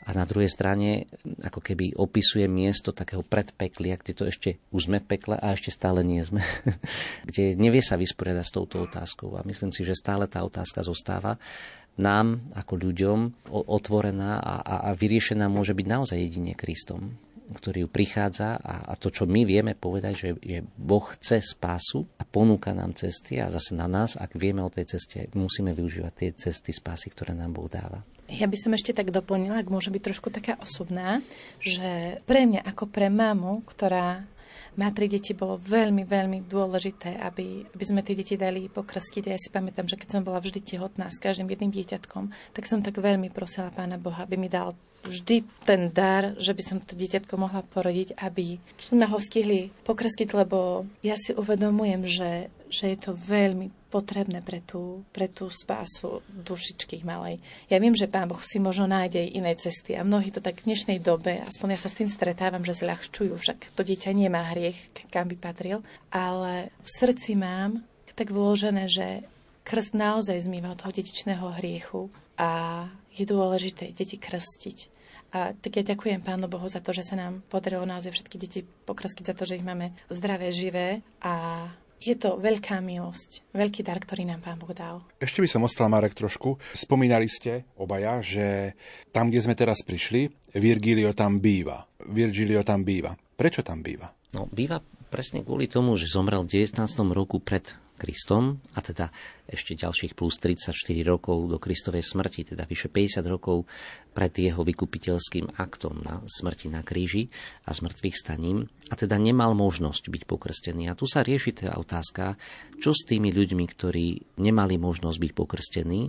[0.04, 1.08] a na druhej strane
[1.44, 5.72] ako keby opisuje miesto takého predpeklia, kde to ešte už sme v pekle a ešte
[5.72, 6.44] stále nie sme,
[7.30, 9.40] kde nevie sa vysporiadať s touto otázkou.
[9.40, 11.40] A myslím si, že stále tá otázka zostáva
[11.96, 13.20] nám ako ľuďom
[13.54, 17.16] otvorená a, a, a vyriešená môže byť naozaj jedine Kristom
[17.54, 22.08] ktorý ju prichádza a, a to, čo my vieme povedať, že, že Boh chce spásu
[22.18, 26.14] a ponúka nám cesty a zase na nás, ak vieme o tej ceste, musíme využívať
[26.16, 28.02] tie cesty spásy, ktoré nám Boh dáva.
[28.34, 31.22] Ja by som ešte tak doplnila, ak môže byť trošku taká osobná,
[31.62, 34.26] že pre mňa ako pre mamu, ktorá
[34.74, 39.24] má tri deti, bolo veľmi, veľmi dôležité, aby, aby sme tie deti dali pokrstiť.
[39.30, 42.82] Ja si pamätám, že keď som bola vždy tehotná s každým jedným dieťatkom, tak som
[42.82, 44.74] tak veľmi prosila Pána Boha, aby mi dal
[45.06, 50.30] vždy ten dar, že by som to dieťatko mohla porodiť, aby sme ho stihli pokrstiť,
[50.34, 52.32] lebo ja si uvedomujem, že,
[52.72, 57.38] že je to veľmi potrebné pre tú, pre tú spásu dušičky malej.
[57.70, 60.66] Ja viem, že Pán Boh si možno nájde aj iné cesty a mnohí to tak
[60.66, 64.50] v dnešnej dobe, aspoň ja sa s tým stretávam, že zľahčujú, však to dieťa nemá
[64.50, 67.86] hriech, kam by patril, ale v srdci mám
[68.18, 69.26] tak vložené, že
[69.66, 74.94] krst naozaj zmýva od toho dedičného hriechu a je dôležité deti krstiť.
[75.34, 78.62] A tak ja ďakujem Pánu Bohu za to, že sa nám podarilo naozaj všetky deti
[78.62, 81.66] pokrstiť za to, že ich máme zdravé, živé a
[82.04, 85.00] je to veľká milosť, veľký dar, ktorý nám Pán Boh dal.
[85.24, 86.60] Ešte by som ostal, Marek, trošku.
[86.76, 88.76] Spomínali ste obaja, že
[89.16, 90.28] tam, kde sme teraz prišli,
[90.60, 91.88] Virgilio tam býva.
[92.04, 93.16] Virgilio tam býva.
[93.16, 94.12] Prečo tam býva?
[94.36, 96.84] No, býva presne kvôli tomu, že zomrel v 19.
[97.16, 97.72] roku pred
[98.04, 99.08] Kristom a teda
[99.48, 100.76] ešte ďalších plus 34
[101.08, 103.64] rokov do Kristovej smrti, teda vyše 50 rokov
[104.12, 107.32] pred jeho vykupiteľským aktom na smrti na kríži
[107.64, 110.92] a smrtvých staním a teda nemal možnosť byť pokrstený.
[110.92, 112.36] A tu sa rieši tá otázka,
[112.84, 116.02] čo s tými ľuďmi, ktorí nemali možnosť byť pokrstení,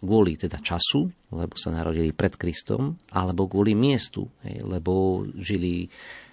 [0.00, 5.88] kvôli teda času, lebo sa narodili pred Kristom, alebo kvôli miestu, lebo žili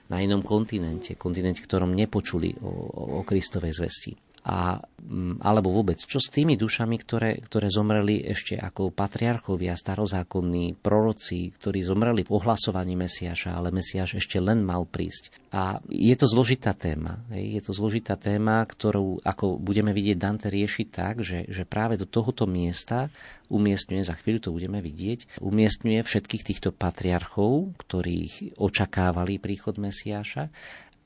[0.07, 2.71] na inom kontinente, kontinente, ktorom nepočuli o,
[3.19, 4.11] o Kristovej zvesti.
[4.47, 10.79] A, mm, alebo vôbec, čo s tými dušami, ktoré, ktoré zomreli ešte ako patriarchovia, starozákonní,
[10.79, 15.35] proroci, ktorí zomreli v ohlasovaní Mesiaša, ale Mesiaš ešte len mal prísť.
[15.51, 17.19] A je to zložitá téma.
[17.27, 22.07] Je to zložitá téma, ktorú, ako budeme vidieť, Dante rieši tak, že, že práve do
[22.07, 23.11] tohoto miesta
[23.51, 30.51] umiestňuje, za chvíľu to budeme vidieť, umiestňuje všetkých týchto patriarchov, ktorých očakávali príchod Mesiáša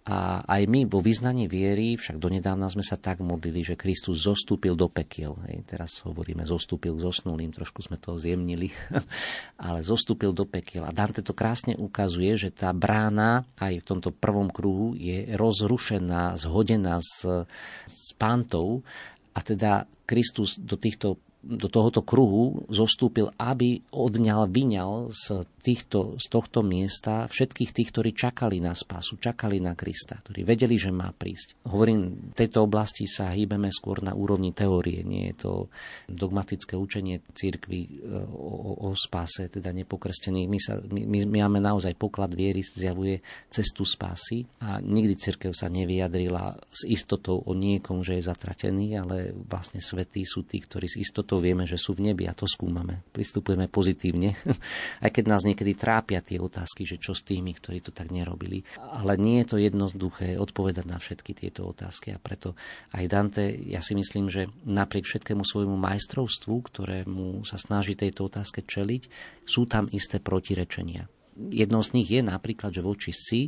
[0.02, 4.74] a aj my vo vyznaní viery, však donedávna sme sa tak modlili, že Kristus zostúpil
[4.74, 5.38] do pekiel.
[5.46, 8.74] Hej, teraz hovoríme zostúpil k zosnulým, trošku sme to zjemnili,
[9.66, 10.90] ale zostúpil do pekiel.
[10.90, 16.34] A Dante to krásne ukazuje, že tá brána aj v tomto prvom kruhu je rozrušená,
[16.34, 17.46] zhodená s,
[17.86, 18.82] s pántou
[19.38, 26.26] a teda Kristus do týchto do tohoto kruhu zostúpil, aby odňal, vyňal z, týchto, z
[26.30, 31.10] tohto miesta všetkých tých, ktorí čakali na spásu, čakali na Krista, ktorí vedeli, že má
[31.10, 31.66] prísť.
[31.66, 35.52] Hovorím, v tejto oblasti sa hýbeme skôr na úrovni teórie, nie je to
[36.10, 40.48] dogmatické učenie církvy e, o, o, spáse, teda nepokrstených.
[40.50, 45.74] My, sa, my, my máme naozaj poklad viery, zjavuje cestu spásy a nikdy církev sa
[45.74, 51.02] nevyjadrila s istotou o niekom, že je zatratený, ale vlastne svetí sú tí, ktorí s
[51.02, 53.08] istotou to vieme, že sú v nebi a to skúmame.
[53.16, 54.36] Pristupujeme pozitívne,
[55.08, 58.68] aj keď nás niekedy trápia tie otázky, že čo s tými, ktorí to tak nerobili.
[58.76, 62.60] Ale nie je to jednoduché odpovedať na všetky tieto otázky a preto
[62.92, 68.68] aj Dante, ja si myslím, že napriek všetkému svojmu majstrovstvu, ktorému sa snaží tejto otázke
[68.68, 69.08] čeliť,
[69.48, 73.40] sú tam isté protirečenia jednou z nich je napríklad, že v očistci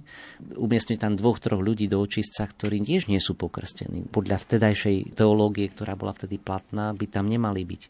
[0.55, 4.07] umiestňuje tam dvoch, troch ľudí do očistca, ktorí tiež nie sú pokrstení.
[4.07, 7.81] Podľa vtedajšej teológie, ktorá bola vtedy platná, by tam nemali byť.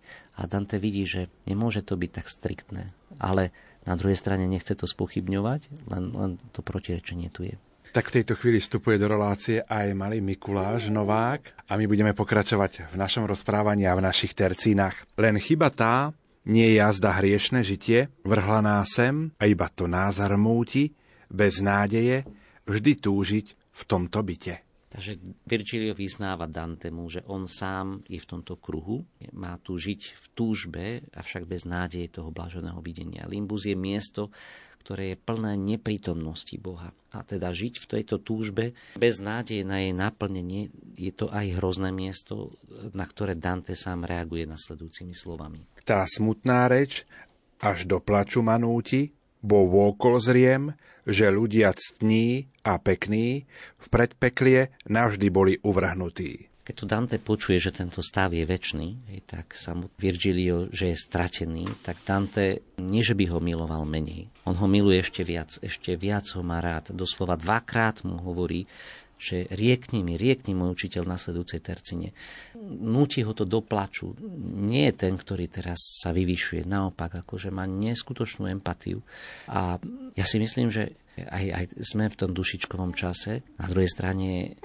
[0.42, 2.90] A Dante vidí, že nemôže to byť tak striktné.
[3.22, 3.54] Ale
[3.86, 7.56] na druhej strane nechce to spochybňovať, len, len to protirečenie tu je.
[7.94, 12.90] Tak v tejto chvíli vstupuje do relácie aj malý Mikuláš Novák a my budeme pokračovať
[12.90, 15.06] v našom rozprávaní a v našich tercínach.
[15.14, 16.10] Len chyba tá,
[16.48, 20.92] nie je jazda hriešne žitie, vrhla nás sem a iba to názar múti,
[21.32, 22.28] bez nádeje,
[22.68, 24.62] vždy túžiť v tomto byte.
[24.94, 25.18] Takže
[25.50, 29.02] Virgilio vyznáva Dantemu, že on sám je v tomto kruhu,
[29.34, 30.86] má tu žiť v túžbe,
[31.18, 33.26] avšak bez nádeje toho blaženého videnia.
[33.26, 34.30] Limbus je miesto,
[34.86, 36.94] ktoré je plné neprítomnosti Boha.
[37.10, 41.90] A teda žiť v tejto túžbe bez nádeje na jej naplnenie je to aj hrozné
[41.90, 42.54] miesto,
[42.94, 45.73] na ktoré Dante sám reaguje nasledujúcimi slovami.
[45.84, 47.04] Tá smutná reč
[47.60, 49.12] až do plaču manúti,
[49.44, 50.72] bo vôkol zriem,
[51.04, 53.44] že ľudia ctní a pekní
[53.76, 56.48] v predpeklie navždy boli uvrhnutí.
[56.64, 61.04] Keď tu Dante počuje, že tento stav je väčší, tak sa mu Virgilio, že je
[61.04, 64.32] stratený, tak Dante nie, že by ho miloval menej.
[64.48, 66.96] On ho miluje ešte viac, ešte viac ho má rád.
[66.96, 68.64] Doslova dvakrát mu hovorí,
[69.18, 72.12] že riekni mi, riekni môj učiteľ na sledujúcej tercine.
[72.64, 74.12] Núti ho to do plaču.
[74.60, 76.68] Nie je ten, ktorý teraz sa vyvyšuje.
[76.68, 79.00] Naopak, akože má neskutočnú empatiu.
[79.48, 79.80] A
[80.14, 83.46] ja si myslím, že aj, aj sme v tom dušičkovom čase.
[83.62, 84.58] Na druhej strane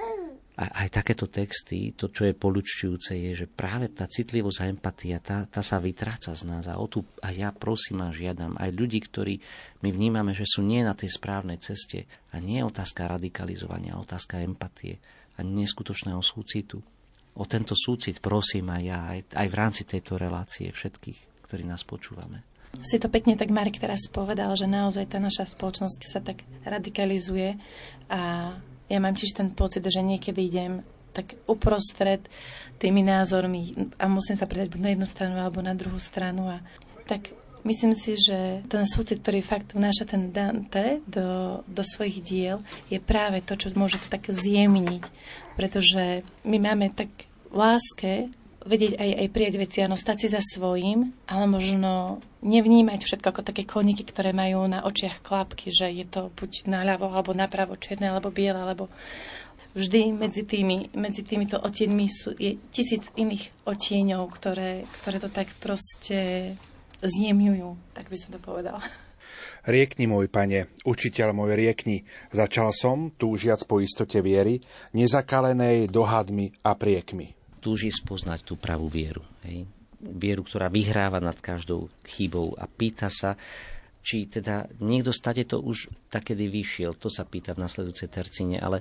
[0.59, 5.23] a aj takéto texty, to, čo je polučujúce, je, že práve tá citlivosť a empatia,
[5.23, 6.67] tá, tá sa vytráca z nás.
[6.67, 9.39] A, o tu, a ja prosím a žiadam aj ľudí, ktorí
[9.87, 12.11] my vnímame, že sú nie na tej správnej ceste.
[12.35, 14.99] A nie je otázka radikalizovania, otázka empatie
[15.39, 16.83] a neskutočného súcitu.
[17.39, 21.87] O tento súcit prosím aj ja, aj, aj v rámci tejto relácie všetkých, ktorí nás
[21.87, 22.43] počúvame.
[22.83, 27.57] Si to pekne tak Marek teraz povedal, že naozaj tá naša spoločnosť sa tak radikalizuje
[28.11, 28.53] a
[28.89, 32.25] ja mám tiež ten pocit, že niekedy idem tak uprostred
[32.79, 36.61] tými názormi a musím sa predať buď na jednu stranu alebo na druhú stranu a
[37.09, 37.33] tak
[37.65, 42.59] myslím si, že ten súcit, ktorý fakt vnáša ten Dante do, do svojich diel,
[42.93, 45.05] je práve to, čo môže to tak zjemniť.
[45.59, 47.11] Pretože my máme tak
[47.49, 48.13] v láske
[48.69, 53.43] vedieť aj, aj prijať veci, áno, stať si za svojím, ale možno nevnímať všetko ako
[53.43, 58.13] také koniky, ktoré majú na očiach klapky, že je to buď naľavo, alebo napravo, čierne,
[58.13, 58.93] alebo biele, alebo
[59.73, 65.49] vždy medzi, tými, medzi týmito otieňmi sú, je tisíc iných otieňov, ktoré, ktoré to tak
[65.59, 66.53] proste
[67.01, 68.85] zjemňujú, tak by som to povedala.
[69.69, 72.09] Riekni, môj pane, učiteľ môj, riekni.
[72.33, 74.65] Začal som, túžiac po istote viery,
[74.97, 79.23] nezakalenej dohadmi a priekmi túži spoznať tú pravú vieru.
[79.45, 79.67] Hej?
[79.99, 83.35] Vieru, ktorá vyhráva nad každou chybou a pýta sa,
[84.01, 88.81] či teda niekto stade to už takedy vyšiel, to sa pýta v nasledujúcej tercine, ale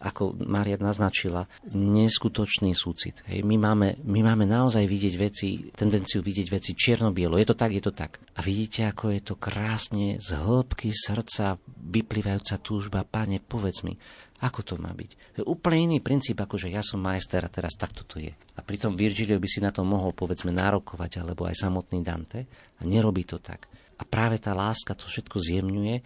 [0.00, 1.44] ako Maria naznačila,
[1.76, 3.20] neskutočný súcit.
[3.28, 3.44] Hej.
[3.44, 7.36] My, máme, my máme naozaj vidieť veci, tendenciu vidieť veci čierno-bielo.
[7.36, 8.16] Je to tak, je to tak.
[8.32, 13.04] A vidíte, ako je to krásne z hĺbky srdca vyplývajúca túžba.
[13.04, 14.00] Pane, povedz mi,
[14.40, 15.10] ako to má byť?
[15.36, 18.32] To je úplne iný princíp, ako že ja som majster a teraz takto to je.
[18.32, 22.48] A pritom Virgilio by si na to mohol, povedzme, nárokovať, alebo aj samotný Dante.
[22.80, 23.68] A nerobí to tak.
[24.00, 25.96] A práve tá láska to všetko zjemňuje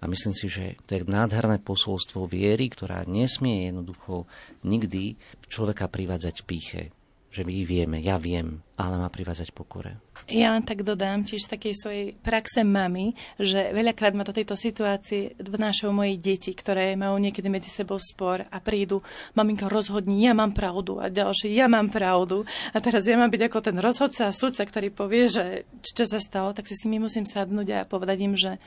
[0.00, 4.24] a myslím si, že to je nádherné posolstvo viery, ktorá nesmie jednoducho
[4.64, 5.20] nikdy
[5.52, 6.96] človeka privádzať píche.
[7.32, 9.96] Že my vieme, ja viem, ale má privádzať pokore.
[10.28, 14.52] Ja len tak dodám tiež z takej svojej praxe mamy, že veľakrát ma do tejto
[14.52, 19.00] situácie vnášajú moje deti, ktoré majú niekedy medzi sebou spor a prídu,
[19.32, 22.44] maminka rozhodni, ja mám pravdu a ďalší, ja mám pravdu.
[22.76, 26.20] A teraz ja mám byť ako ten rozhodca a sudca, ktorý povie, že čo sa
[26.20, 28.60] stalo, tak si s nimi musím sadnúť a povedať im, že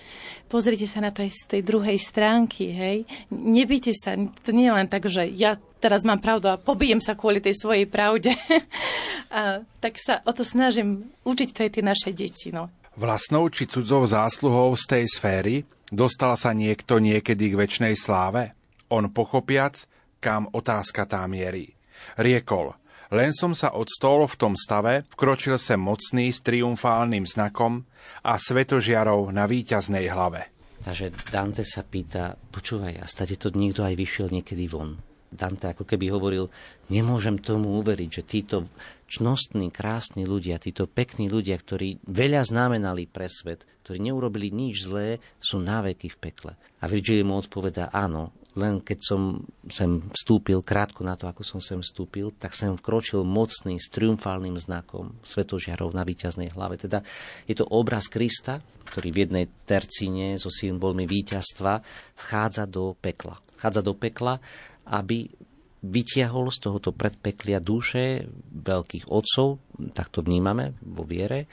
[0.50, 2.98] pozrite sa na to aj z tej druhej stránky, hej.
[3.30, 7.14] Nebýte sa, to nie je len tak, že ja teraz mám pravdu a pobijem sa
[7.14, 8.34] kvôli tej svojej pravde.
[9.30, 12.50] a tak sa o to snažím učiť to aj tie naše deti.
[12.50, 12.74] No.
[12.98, 15.56] Vlastnou či cudzou zásluhou z tej sféry
[15.94, 18.58] dostal sa niekto niekedy k väčšnej sláve?
[18.90, 19.86] On pochopiac,
[20.18, 21.78] kam otázka tá mierí.
[22.18, 22.74] Riekol,
[23.14, 27.86] len som sa odstol v tom stave, vkročil sem mocný s triumfálnym znakom
[28.26, 30.50] a svetožiarov na víťaznej hlave.
[30.82, 35.15] Takže Dante sa pýta, počúvaj, a stade to niekto aj vyšiel niekedy von.
[35.36, 36.50] Dante ako keby hovoril,
[36.90, 38.58] nemôžem tomu uveriť, že títo
[39.06, 45.22] čnostní, krásni ľudia, títo pekní ľudia, ktorí veľa znamenali pre svet, ktorí neurobili nič zlé,
[45.38, 46.52] sú náveky v pekle.
[46.82, 51.60] A Virgil mu odpovedá, áno, len keď som sem vstúpil, krátko na to, ako som
[51.60, 56.80] sem vstúpil, tak sem vkročil mocný s triumfálnym znakom svetožiarov na víťaznej hlave.
[56.80, 57.04] Teda
[57.46, 61.84] je to obraz Krista, ktorý v jednej tercíne so symbolmi víťazstva
[62.16, 63.36] vchádza do pekla.
[63.60, 64.40] Vchádza do pekla
[64.90, 65.30] aby
[65.86, 69.62] vytiahol z tohoto predpeklia duše veľkých otcov,
[69.94, 71.46] tak to vnímame vo viere,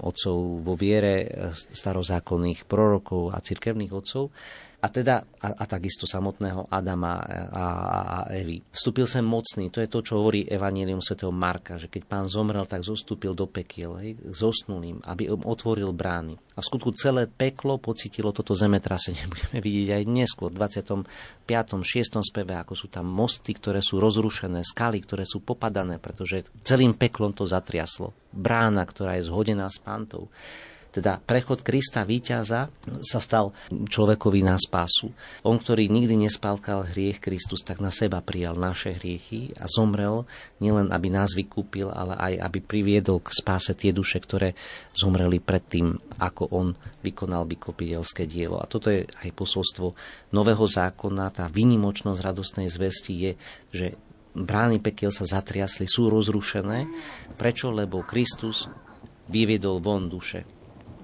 [0.00, 4.32] otcov vo viere starozákonných prorokov a cirkevných otcov,
[4.80, 7.62] a teda a, a takisto samotného Adama a,
[8.00, 8.64] a Evy.
[8.72, 12.64] Vstúpil sem mocný, to je to, čo hovorí Evangelium svätého Marka, že keď pán zomrel,
[12.64, 16.40] tak zostúpil do pekiel, hej, zosnulým, aby otvoril brány.
[16.56, 19.28] A v skutku celé peklo pocitilo toto zemetrasenie.
[19.32, 21.04] Budeme vidieť aj neskôr, v 25.
[21.44, 22.20] 6.
[22.24, 27.36] speve, ako sú tam mosty, ktoré sú rozrušené, skaly, ktoré sú popadané, pretože celým peklom
[27.36, 28.16] to zatriaslo.
[28.32, 30.32] Brána, ktorá je zhodená s pántou.
[30.90, 32.66] Teda prechod Krista víťaza
[33.06, 35.14] sa stal človekovi na spásu.
[35.46, 40.26] On, ktorý nikdy nespálkal hriech Kristus, tak na seba prijal naše hriechy a zomrel
[40.58, 44.58] nielen, aby nás vykúpil, ale aj, aby priviedol k spáse tie duše, ktoré
[44.90, 46.74] zomreli predtým, ako on
[47.06, 48.58] vykonal vykopiteľské dielo.
[48.58, 49.94] A toto je aj posolstvo
[50.34, 53.32] nového zákona, tá výnimočnosť radostnej zvesti je,
[53.70, 53.86] že
[54.34, 56.86] brány pekiel sa zatriasli, sú rozrušené.
[57.38, 57.70] Prečo?
[57.70, 58.66] Lebo Kristus
[59.30, 60.59] vyviedol von duše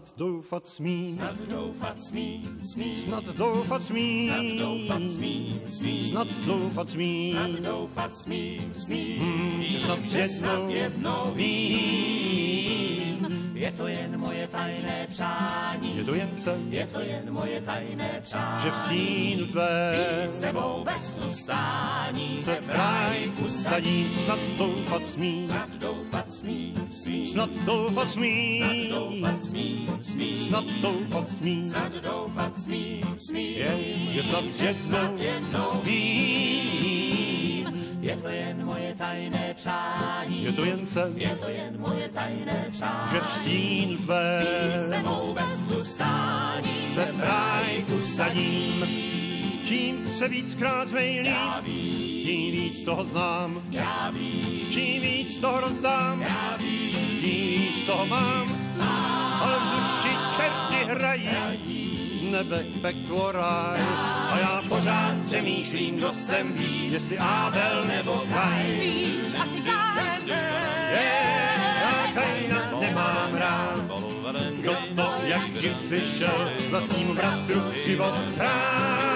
[0.00, 2.42] Snad doufat smí, snad doufat smí,
[2.72, 9.18] smí, snad doufat smí, snad doufat smí, smí, snad doufat smí, snad doufat smí, smí,
[9.20, 12.40] hmm, že snad jednou, jednou vím.
[13.54, 18.20] Je to jen moje tajné přání, je to jen sen, je to jen moje tajné
[18.22, 19.92] přání, že v stínu tvé,
[20.24, 26.74] být s tebou bez ustání, se v rájku sadí, snad doufat smí, snad doufat smí,
[27.30, 28.90] snad doufat smím,
[30.36, 33.04] snad doufat smím,
[33.34, 34.22] je,
[34.60, 35.80] je snad jednou.
[35.84, 37.66] Vím,
[38.00, 42.66] je to jen moje tajné přání, je to jen sen, je to jen moje tajné
[42.72, 44.44] přání, že stín tvé
[44.90, 46.94] tebou bez ustání.
[46.94, 48.86] se v ráj usadím.
[49.64, 51.34] Čím se víc krát zmejlím,
[52.30, 53.62] tím víc toho znám.
[53.70, 58.74] já vím, Čím víc toho rozdám, já vím, tím víc toho mám.
[59.40, 63.80] Ale v duši čerti hrají, nebe, peklo, ráj.
[64.30, 68.80] A já pořád přemýšlím, kdo jsem ví, jestli Abel nebo Kain.
[70.90, 71.12] Je,
[71.80, 73.80] já Kaina nemám rád.
[74.60, 79.09] Kdo to, jak živ si šel, vlastnímu bratru život hrát.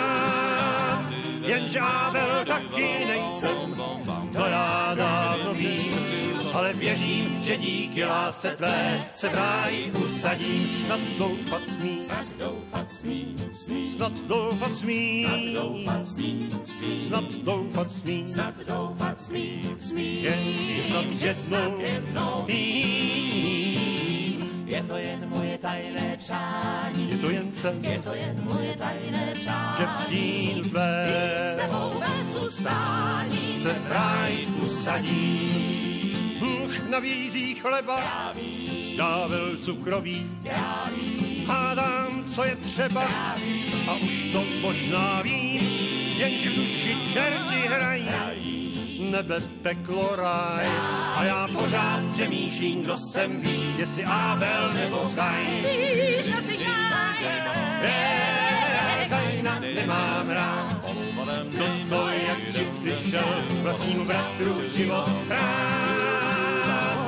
[1.44, 3.74] Jenže Abel taky nejsem,
[4.32, 10.68] to já dávno vím, ale věřím, že díky lásce tvé se v ráji usadím.
[10.86, 12.00] Snad doufat smí,
[12.38, 12.90] doufat
[13.96, 18.24] snad doufat smí, doufat smím, smím, snad doufat smí.
[18.28, 19.20] snad doufat
[20.22, 20.36] Je,
[21.20, 22.44] je snad jednou jednou
[24.74, 29.32] je to jen moje tajné přání, je to jen sen, je to jen moje tajné
[29.34, 31.08] přání, že v stín tvé
[31.52, 36.36] s tebou bez ustání se v ráji usadí.
[36.38, 38.34] Bůh navízí chleba,
[38.96, 40.30] dával cukrový,
[41.46, 43.04] hádám, co je třeba,
[43.88, 45.62] a už to možná vím,
[46.16, 48.63] jenže v duši čerti hrají,
[49.14, 50.66] nebe, peklo, ráj.
[51.16, 55.64] A já pořád přemýšlím, kdo jsem ví, jestli Abel nebo Kain.
[57.82, 60.84] Je, Kaina nemám rád,
[61.48, 66.98] kdo to, jak živ si šel, vlastnímu bratru život hrát.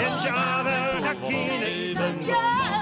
[0.00, 2.18] Jenže Abel taky nejsem,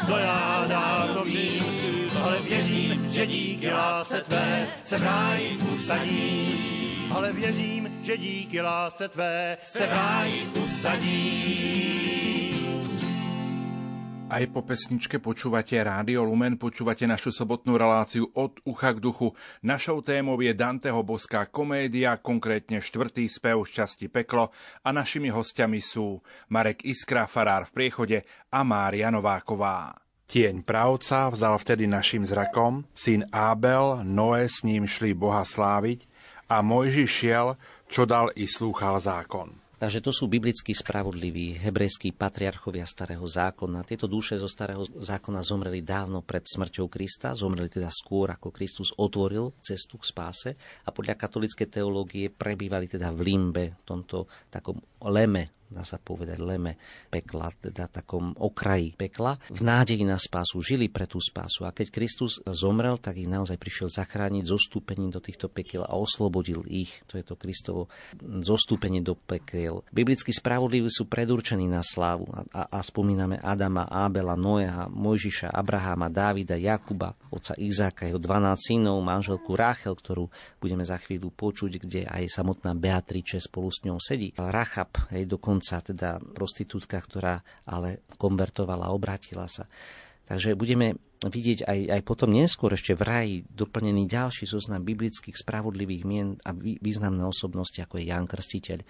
[0.07, 6.80] to já dávno vím, ale věřím, že díky lásce tvé se v ráji usadí.
[7.15, 11.81] Ale věřím, že díky lásce tvé se v ráji usadí.
[14.31, 19.35] Aj po pesničke počúvate Rádio Lumen, počúvate našu sobotnú reláciu od ucha k duchu.
[19.67, 24.55] Našou témou je Danteho boská komédia, konkrétne štvrtý spev z časti Peklo
[24.87, 28.19] a našimi hostiami sú Marek Iskra, farár v priechode
[28.55, 29.99] a Mária Nováková.
[30.31, 36.07] Tieň pravca vzal vtedy našim zrakom, syn Ábel, Noé s ním šli Boha sláviť
[36.51, 37.55] a Mojži šiel,
[37.87, 39.55] čo dal i slúchal zákon.
[39.81, 43.81] Takže to sú biblicky spravodliví hebrejskí patriarchovia starého zákona.
[43.81, 48.93] Tieto duše zo starého zákona zomreli dávno pred smrťou Krista, zomreli teda skôr, ako Kristus
[49.01, 50.51] otvoril cestu k spáse
[50.85, 56.43] a podľa katolickej teológie prebývali teda v limbe, v tomto takom leme dá sa povedať,
[56.43, 56.75] leme
[57.09, 61.63] pekla, teda takom okraji pekla, v nádeji na spásu, žili pre tú spásu.
[61.63, 66.67] A keď Kristus zomrel, tak ich naozaj prišiel zachrániť zostúpením do týchto pekiel a oslobodil
[66.67, 66.91] ich.
[67.07, 67.87] To je to Kristovo
[68.43, 69.87] zostúpenie do pekiel.
[69.95, 76.11] Biblicky spravodliví sú predurčení na slávu a, a, a spomíname Adama, Ábela, Noeha, Mojžiša, Abraháma,
[76.11, 80.27] Dávida, Jakuba, otca Izáka, jeho 12 synov, manželku Ráchel, ktorú
[80.59, 84.35] budeme za chvíľu počuť, kde aj samotná Beatriče spolu s ňou sedí.
[84.35, 89.67] Rachab, jej dokonca teda prostitútka, ktorá ale konvertovala, obrátila sa.
[90.27, 90.95] Takže budeme
[91.29, 96.57] vidieť aj, aj potom neskôr ešte v raji doplnený ďalší zoznam biblických spravodlivých mien a
[96.57, 98.81] významné osobnosti, ako je Jan Krstiteľ,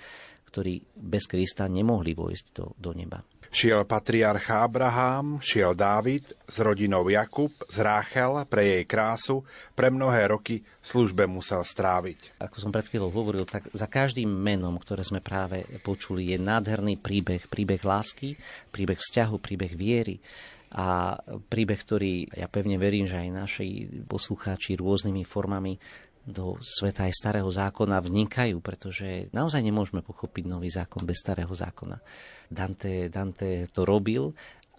[0.46, 3.18] ktorí bez Krista nemohli vojsť do, do neba.
[3.50, 9.42] Šiel patriarcha Abraham, šiel Dávid s rodinou Jakub, z Ráchel pre jej krásu,
[9.74, 12.38] pre mnohé roky v službe musel stráviť.
[12.38, 16.94] Ako som pred chvíľou hovoril, tak za každým menom, ktoré sme práve počuli, je nádherný
[17.02, 18.38] príbeh, príbeh lásky,
[18.70, 20.22] príbeh vzťahu, príbeh viery
[20.70, 21.18] a
[21.50, 23.68] príbeh, ktorý ja pevne verím, že aj naši
[24.06, 25.74] poslucháči rôznymi formami
[26.20, 31.98] do sveta aj starého zákona vnikajú, pretože naozaj nemôžeme pochopiť nový zákon bez starého zákona.
[32.46, 34.30] Dante, Dante to robil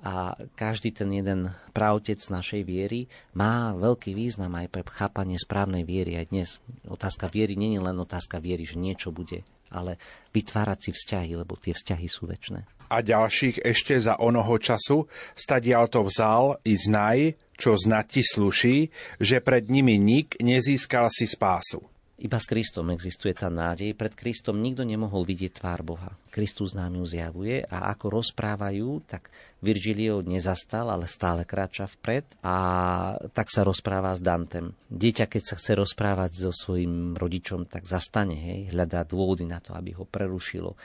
[0.02, 3.06] a každý ten jeden pravtec našej viery
[3.38, 6.50] má veľký význam aj pre chápanie správnej viery aj dnes.
[6.90, 10.02] Otázka viery nie je len otázka viery, že niečo bude, ale
[10.34, 12.66] vytvárať si vzťahy, lebo tie vzťahy sú väčšie.
[12.90, 15.06] A ďalších ešte za onoho času
[15.38, 18.78] stadial to vzal i znaj, čo znať ti sluší,
[19.22, 21.91] že pred nimi nik nezískal si spásu.
[22.22, 23.98] Iba s Kristom existuje tá nádej.
[23.98, 26.14] Pred Kristom nikto nemohol vidieť tvár Boha.
[26.30, 32.56] Kristus nám ju zjavuje a ako rozprávajú, tak Virgilio nezastal, ale stále kráča vpred a
[33.34, 34.70] tak sa rozpráva s Dantem.
[34.94, 39.74] Dieťa, keď sa chce rozprávať so svojím rodičom, tak zastane, hej, hľadá dôvody na to,
[39.74, 40.78] aby ho prerušilo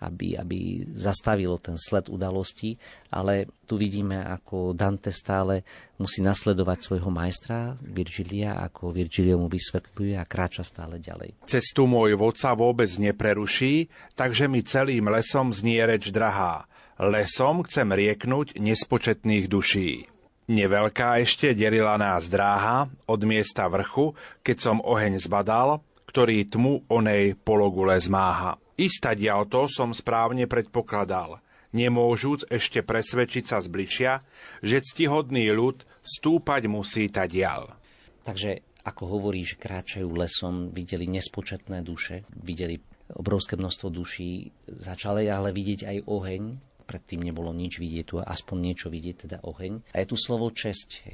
[0.00, 2.80] aby, aby zastavilo ten sled udalostí,
[3.12, 5.62] ale tu vidíme, ako Dante stále
[6.00, 11.36] musí nasledovať svojho majstra Virgilia, ako Virgilio mu vysvetľuje a kráča stále ďalej.
[11.44, 16.64] Cestu môj vodca vôbec nepreruší, takže mi celým lesom znie reč drahá.
[17.00, 20.08] Lesom chcem rieknúť nespočetných duší.
[20.50, 25.78] Neveľká ešte delila nás dráha od miesta vrchu, keď som oheň zbadal,
[26.10, 28.58] ktorý tmu onej pologule zmáha.
[28.74, 31.38] Istadia o to som správne predpokladal,
[31.70, 34.26] nemôžúc ešte presvedčiť sa zbližia,
[34.58, 37.78] že ctihodný ľud stúpať musí dial.
[38.26, 42.82] Takže ako hovorí, že kráčajú lesom, videli nespočetné duše, videli
[43.14, 46.42] obrovské množstvo duší, začali ale vidieť aj oheň,
[46.90, 49.94] predtým nebolo nič vidieť, tu aspoň niečo vidieť, teda oheň.
[49.94, 51.06] A je tu slovo česť,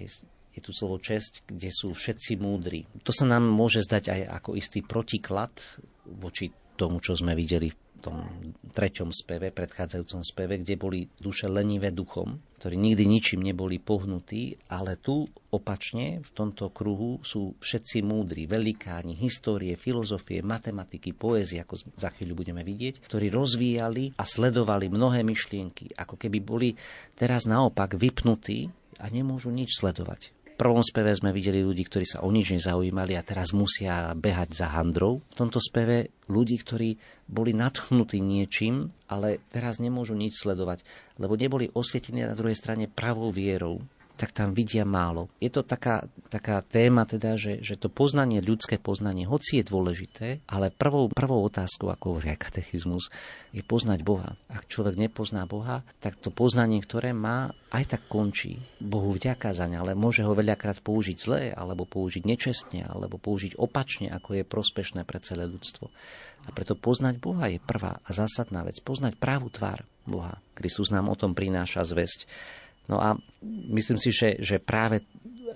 [0.56, 2.88] je tu slovo česť, kde sú všetci múdri.
[3.04, 5.52] To sa nám môže zdať aj ako istý protiklad
[6.08, 8.22] voči tomu, čo sme videli v tom
[8.76, 15.00] treťom speve, predchádzajúcom speve, kde boli duše lenivé duchom, ktorí nikdy ničím neboli pohnutí, ale
[15.00, 22.12] tu opačne v tomto kruhu sú všetci múdri, velikáni, histórie, filozofie, matematiky, poézie, ako za
[22.14, 26.68] chvíľu budeme vidieť, ktorí rozvíjali a sledovali mnohé myšlienky, ako keby boli
[27.16, 28.68] teraz naopak vypnutí
[29.00, 33.22] a nemôžu nič sledovať prvom speve sme videli ľudí, ktorí sa o nič nezaujímali a
[33.22, 35.20] teraz musia behať za handrou.
[35.20, 36.96] V tomto speve ľudí, ktorí
[37.28, 40.82] boli nadchnutí niečím, ale teraz nemôžu nič sledovať,
[41.20, 43.84] lebo neboli osvietení na druhej strane pravou vierou
[44.16, 45.28] tak tam vidia málo.
[45.38, 50.28] Je to taká, taká téma, teda, že, že to poznanie, ľudské poznanie, hoci je dôležité,
[50.48, 53.12] ale prvou, prvou otázkou, ako hovorí katechizmus,
[53.52, 54.40] je poznať Boha.
[54.48, 58.58] Ak človek nepozná Boha, tak to poznanie, ktoré má, aj tak končí.
[58.80, 63.60] Bohu vďaka za ne, ale môže ho veľakrát použiť zle, alebo použiť nečestne, alebo použiť
[63.60, 65.92] opačne, ako je prospešné pre celé ľudstvo.
[66.46, 68.80] A preto poznať Boha je prvá a zásadná vec.
[68.80, 70.38] Poznať právu tvár Boha.
[70.54, 72.30] Kristus nám o tom prináša zväzť
[72.86, 73.18] No a
[73.70, 75.02] myslím si, že, že práve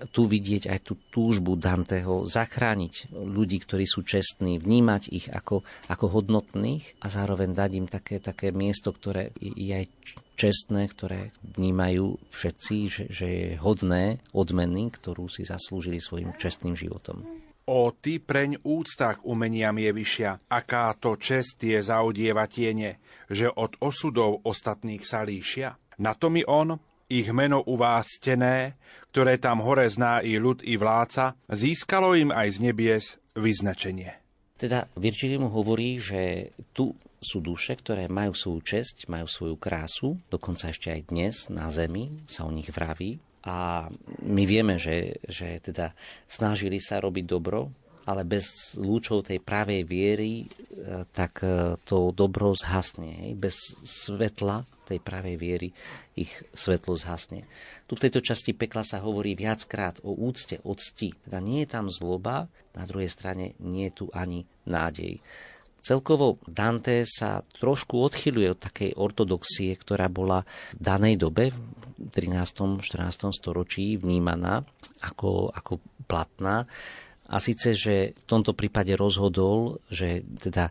[0.09, 5.61] tu vidieť aj tú túžbu Danteho zachrániť ľudí, ktorí sú čestní, vnímať ich ako,
[5.91, 9.85] ako hodnotných a zároveň dať im také, také miesto, ktoré je aj
[10.33, 17.21] čestné, ktoré vnímajú všetci, že, že je hodné odmeny, ktorú si zaslúžili svojim čestným životom.
[17.69, 22.97] O ty preň úctach umeniam je vyššia, aká to čest je zaudieva tiene,
[23.29, 25.77] že od osudov ostatných sa líšia.
[26.01, 26.73] Na to mi on,
[27.11, 28.79] ich meno u vás stené,
[29.11, 33.05] ktoré tam hore zná i ľud, i vláca, získalo im aj z nebies
[33.35, 34.15] vyznačenie.
[34.55, 40.71] Teda Virgilium hovorí, že tu sú duše, ktoré majú svoju česť, majú svoju krásu, dokonca
[40.71, 43.19] ešte aj dnes na Zemi sa o nich vraví.
[43.41, 43.89] A
[44.21, 45.97] my vieme, že, že teda
[46.29, 47.73] snažili sa robiť dobro,
[48.05, 53.33] ale bez lúčov tej pravej viery, e, tak e, to dobro zhasne.
[53.37, 55.69] Bez svetla tej pravej viery
[56.17, 57.45] ich svetlo zhasne.
[57.85, 61.15] Tu v tejto časti pekla sa hovorí viackrát o úcte, o cti.
[61.27, 65.19] Teda nie je tam zloba, na druhej strane nie je tu ani nádej.
[65.81, 70.45] Celkovo Dante sa trošku odchyluje od takej ortodoxie, ktorá bola
[70.77, 72.85] v danej dobe, v 13.
[72.85, 73.33] 14.
[73.33, 74.61] storočí, vnímaná
[75.01, 76.69] ako, ako platná.
[77.31, 80.69] A síce, že v tomto prípade rozhodol, že teda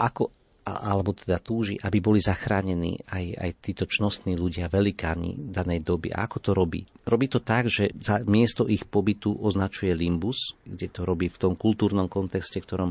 [0.00, 0.32] ako,
[0.62, 6.14] alebo teda túži, aby boli zachránení aj, aj títo čnostní ľudia, velikáni danej doby.
[6.14, 6.86] A ako to robí?
[7.02, 11.58] Robí to tak, že za miesto ich pobytu označuje limbus, kde to robí v tom
[11.58, 12.90] kultúrnom kontexte, v ktorom,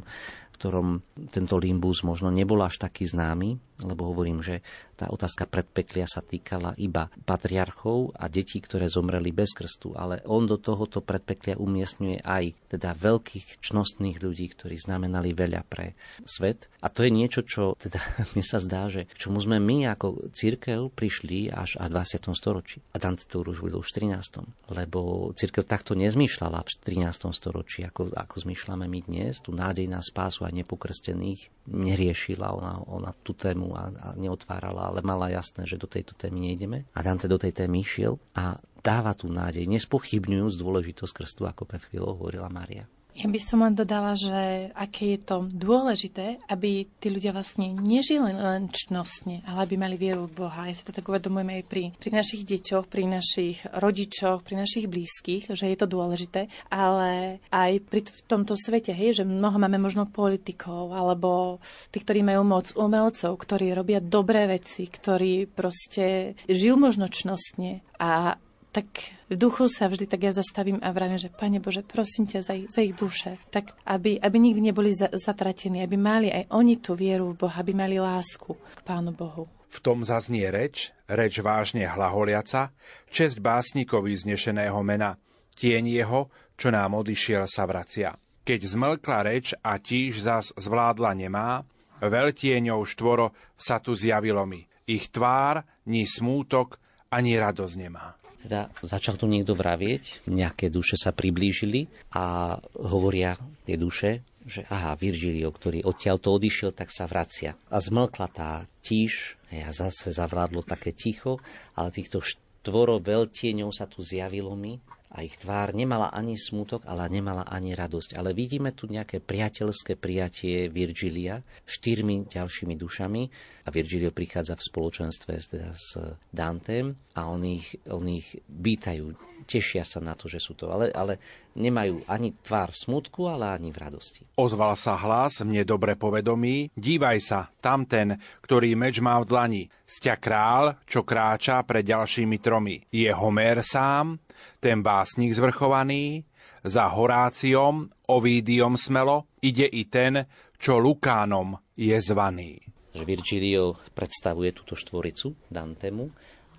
[0.61, 1.01] ktorom
[1.33, 4.61] tento limbus možno nebol až taký známy, lebo hovorím, že
[4.93, 10.45] tá otázka predpeklia sa týkala iba patriarchov a detí, ktoré zomreli bez krstu, ale on
[10.45, 16.69] do tohoto predpeklia umiestňuje aj teda veľkých čnostných ľudí, ktorí znamenali veľa pre svet.
[16.85, 17.97] A to je niečo, čo teda
[18.37, 22.37] mi sa zdá, že čomu sme my ako církev prišli až v 20.
[22.37, 22.85] storočí.
[22.93, 24.45] A Dante to už v 13.
[24.69, 27.33] Lebo církev takto nezmýšľala v 13.
[27.33, 29.41] storočí, ako, ako zmýšľame my dnes.
[29.41, 35.31] Tu nádej na spásu nepokrstených neriešila ona, ona tú tému a, a neotvárala, ale mala
[35.31, 36.85] jasné, že do tejto témy nejdeme.
[36.91, 41.81] A Dante do tej témy išiel a dáva tú nádej, nespochybňujúc dôležitosť krstu, ako pred
[41.87, 42.89] chvíľou hovorila Mária.
[43.11, 48.31] Ja by som len dodala, že aké je to dôležité, aby tí ľudia vlastne nežili
[48.31, 50.71] len čnostne, ale aby mali vieru v Boha.
[50.71, 54.87] Ja sa to tak uvedomujem aj pri, pri našich deťoch, pri našich rodičoch, pri našich
[54.87, 59.77] blízkych, že je to dôležité, ale aj pri v tomto svete, hej, že mnoho máme
[59.77, 61.59] možno politikov, alebo
[61.91, 68.39] tí, ktorí majú moc umelcov, ktorí robia dobré veci, ktorí proste žijú možno čnostne a
[68.71, 68.87] tak
[69.31, 72.51] v duchu sa vždy tak ja zastavím a vravím, že Pane Bože, prosím ťa za
[72.51, 76.83] ich, za ich duše, tak aby, aby nikdy neboli za, zatratení, aby mali aj oni
[76.83, 79.47] tú vieru v Boha, aby mali lásku k Pánu Bohu.
[79.71, 82.75] V tom zaznie reč, reč vážne hlaholiaca,
[83.07, 85.15] česť básnikovi znešeného mena,
[85.55, 86.27] tieň jeho,
[86.59, 88.11] čo nám odišiel, sa vracia.
[88.43, 91.63] Keď zmlkla reč a tíž zas zvládla nemá,
[92.03, 94.67] veľtieňou štvoro sa tu zjavilo mi.
[94.91, 96.75] Ich tvár, ni smútok,
[97.15, 98.20] ani radosť nemá.
[98.41, 101.85] Teda začal tu niekto vravieť, nejaké duše sa priblížili
[102.17, 107.53] a hovoria tie duše, že aha, Virgilio, ktorý odtiaľ to odišiel, tak sa vracia.
[107.69, 111.37] A zmlkla tá tíž, a zase zavládlo také ticho,
[111.77, 114.81] ale týchto štvoro veľtieňov sa tu zjavilo mi
[115.11, 118.15] a ich tvár nemala ani smutok, ale nemala ani radosť.
[118.15, 123.21] Ale vidíme tu nejaké priateľské prijatie Virgilia štyrmi ďalšími dušami
[123.61, 125.99] a Virgilio prichádza v spoločenstve teda s
[126.31, 129.11] Dantem a oni ich, oni ich vítajú,
[129.51, 131.19] tešia sa na to, že sú to, ale, ale
[131.59, 134.23] nemajú ani tvár v smutku, ale ani v radosti.
[134.39, 140.15] Ozval sa hlas, mne dobre povedomí, dívaj sa, tamten, ktorý meč má v dlani, sťa
[140.23, 142.79] král, čo kráča pred ďalšími tromi.
[142.87, 144.23] Je Homér sám,
[144.63, 146.23] ten básnik zvrchovaný,
[146.63, 150.29] za Horáciom, Ovídiom smelo, ide i ten,
[150.61, 152.61] čo Lukánom je zvaný.
[152.93, 153.65] Že Virgilio
[153.97, 156.05] predstavuje túto štvoricu Dantemu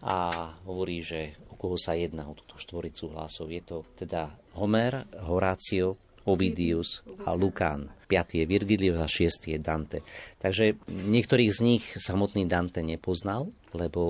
[0.03, 3.47] a hovorí, že koho sa jedná o túto štvoricu hlasov.
[3.55, 5.95] Je to teda Homer, Horácio,
[6.27, 7.87] Ovidius a Lukán.
[8.11, 9.99] Piatý je Virgilius a šiestý je Dante.
[10.43, 14.03] Takže niektorých z nich samotný Dante nepoznal, lebo,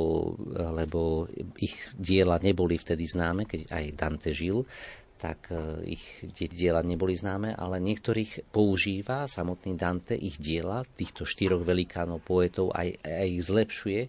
[0.53, 1.29] lebo
[1.61, 4.65] ich diela neboli vtedy známe, keď aj Dante žil
[5.23, 6.03] tak e, ich
[6.35, 12.99] diela neboli známe, ale niektorých používa samotný Dante ich diela, týchto štyroch velikánov poetov, aj,
[13.07, 14.01] aj ich zlepšuje,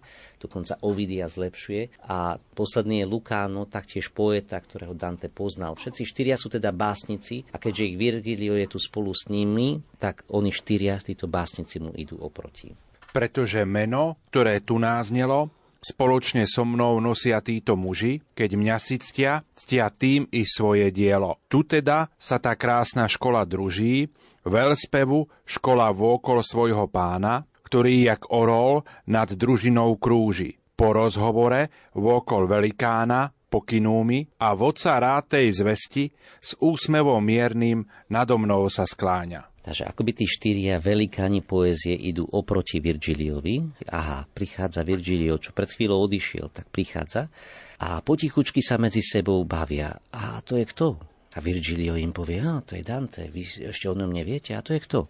[0.41, 2.09] dokonca Ovidia zlepšuje.
[2.09, 5.77] A posledný je Lukáno, taktiež poeta, ktorého Dante poznal.
[5.77, 10.25] Všetci štyria sú teda básnici a keďže ich Virgilio je tu spolu s nimi, tak
[10.33, 12.73] oni štyria, títo básnici mu idú oproti.
[13.13, 19.43] Pretože meno, ktoré tu náznelo, Spoločne so mnou nosia títo muži, keď mňa si ctia,
[19.51, 21.43] ctia tým i svoje dielo.
[21.51, 24.07] Tu teda sa tá krásna škola druží,
[24.47, 30.55] veľspevu škola vôkol svojho pána, ktorý jak orol nad družinou krúži.
[30.73, 36.09] Po rozhovore vôkol velikána pokynú mi a vodca rátej zvesti
[36.39, 39.52] s úsmevom miernym nado mnou sa skláňa.
[39.63, 43.63] Takže akoby tí štyria velikáni poézie idú oproti Virgiliovi.
[43.95, 47.31] Aha, prichádza Virgilio, čo pred chvíľou odišiel, tak prichádza.
[47.79, 49.95] A potichučky sa medzi sebou bavia.
[50.11, 50.99] A to je kto?
[51.33, 53.41] A Virgilio im povie, a to je Dante, vy
[53.71, 55.09] ešte o ňom neviete, a to je kto?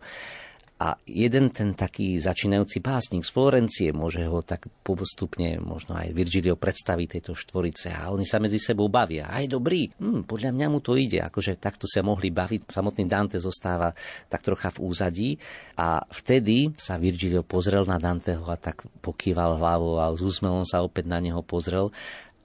[0.84, 6.60] A jeden ten taký začínajúci básnik z Florencie, môže ho tak postupne možno aj Virgilio
[6.60, 9.32] predstaviť tejto štvorice a oni sa medzi sebou bavia.
[9.32, 12.68] Aj dobrý, hm, podľa mňa mu to ide, akože takto sa mohli baviť.
[12.68, 13.96] Samotný Dante zostáva
[14.28, 15.30] tak trocha v úzadí
[15.80, 20.84] a vtedy sa Virgilio pozrel na Danteho a tak pokýval hlavou a s úsmevom sa
[20.84, 21.96] opäť na neho pozrel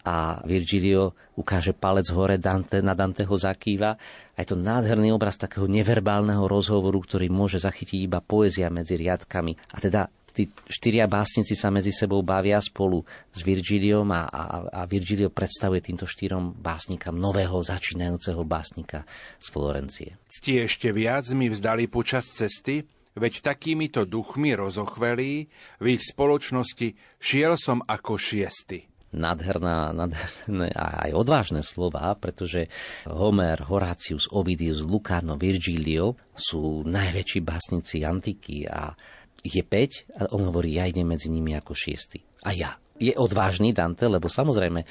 [0.09, 3.93] a Virgilio ukáže palec hore, Dante, na Danteho zakýva.
[4.33, 9.53] A je to nádherný obraz takého neverbálneho rozhovoru, ktorý môže zachytiť iba poézia medzi riadkami.
[9.53, 14.43] A teda tí štyria básnici sa medzi sebou bavia spolu s Virgiliom a, a,
[14.81, 19.05] a Virgilio predstavuje týmto štyrom básnikam nového začínajúceho básnika
[19.37, 20.11] z Florencie.
[20.33, 25.51] Ste ešte viac mi vzdali počas cesty, veď takýmito duchmi rozochvelí
[25.83, 32.69] v ich spoločnosti šiel som ako šiesty nádherná, nádherné a aj odvážne slova, pretože
[33.09, 38.93] Homer, Horácius, Ovidius, Lucarno, Virgilio sú najväčší básnici antiky a
[39.41, 42.21] je 5 a on hovorí, ja idem medzi nimi ako šiesty.
[42.45, 42.77] A ja.
[42.99, 44.83] Je odvážny Dante, lebo samozrejme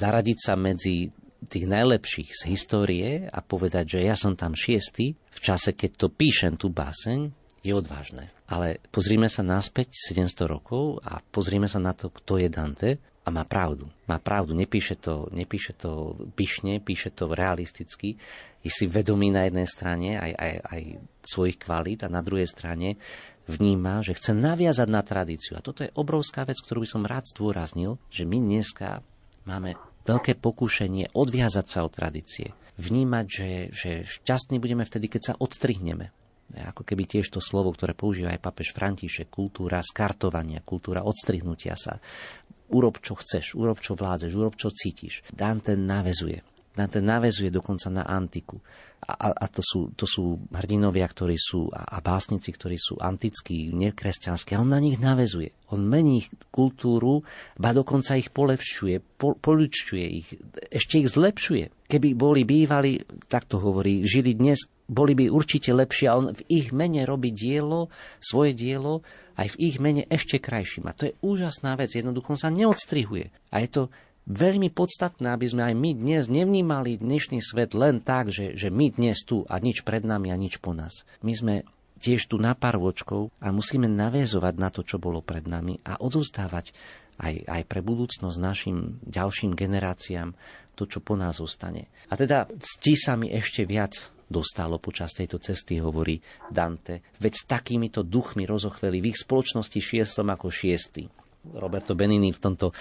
[0.00, 1.12] zaradiť sa medzi
[1.44, 6.06] tých najlepších z histórie a povedať, že ja som tam šiestý v čase, keď to
[6.08, 7.28] píšem tú báseň,
[7.60, 8.32] je odvážne.
[8.48, 12.90] Ale pozrime sa naspäť 700 rokov a pozrime sa na to, kto je Dante
[13.26, 13.90] a má pravdu.
[14.06, 18.14] Má pravdu, nepíše to, nepíše to pyšne, píše to realisticky.
[18.62, 20.82] Je si vedomý na jednej strane aj, aj, aj
[21.26, 22.94] svojich kvalít a na druhej strane
[23.50, 25.58] vníma, že chce naviazať na tradíciu.
[25.58, 29.02] A toto je obrovská vec, ktorú by som rád zdôraznil, že my dneska
[29.42, 29.74] máme
[30.06, 32.54] veľké pokušenie odviazať sa od tradície.
[32.76, 36.12] vnímať, že, že šťastní budeme vtedy, keď sa odstrihneme.
[36.46, 41.98] Ako keby tiež to slovo, ktoré používa aj papež František, kultúra skartovania, kultúra odstrihnutia sa.
[42.72, 45.22] Urob, čo chceš, urob, čo vládzeš, urob, čo cítiš.
[45.30, 48.60] Dante navezuje Dante navezuje dokonca na antiku.
[49.06, 53.72] A, a, to, sú, to sú hrdinovia, ktorí sú, a, a básnici, ktorí sú antickí,
[53.72, 54.52] nekresťanskí.
[54.52, 55.56] A on na nich navezuje.
[55.72, 57.24] On mení ich kultúru,
[57.56, 60.28] ba dokonca ich polepšuje, po, poličuje ich,
[60.68, 61.88] ešte ich zlepšuje.
[61.88, 63.00] Keby boli bývali,
[63.30, 67.34] tak to hovorí, žili dnes, boli by určite lepšie a on v ich mene robí
[67.34, 67.90] dielo,
[68.22, 69.02] svoje dielo,
[69.36, 70.88] aj v ich mene ešte krajším.
[70.88, 73.34] A to je úžasná vec, jednoducho on sa neodstrihuje.
[73.52, 73.82] A je to
[74.26, 78.92] veľmi podstatné, aby sme aj my dnes nevnímali dnešný svet len tak, že, že my
[78.92, 81.06] dnes tu a nič pred nami a nič po nás.
[81.22, 81.54] My sme
[82.02, 85.96] tiež tu na pár vočkov a musíme naviezovať na to, čo bolo pred nami a
[85.96, 86.76] odostávať
[87.16, 90.36] aj, aj pre budúcnosť našim ďalším generáciám
[90.76, 91.88] to, čo po nás zostane.
[92.12, 96.20] A teda cti sa mi ešte viac dostalo počas tejto cesty, hovorí
[96.50, 97.00] Dante.
[97.22, 101.08] Veď s takýmito duchmi rozochveli v ich spoločnosti šiestom ako šiestý.
[101.54, 102.74] Roberto Benini v tomto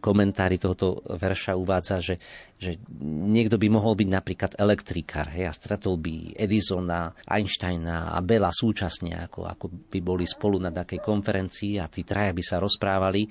[0.00, 2.16] komentári tohoto verša uvádza, že,
[2.56, 8.52] že niekto by mohol byť napríklad elektrikár hej, a stretol by Edisona, Einsteina a Bela
[8.52, 13.24] súčasne, ako, ako by boli spolu na takej konferencii a tí traja by sa rozprávali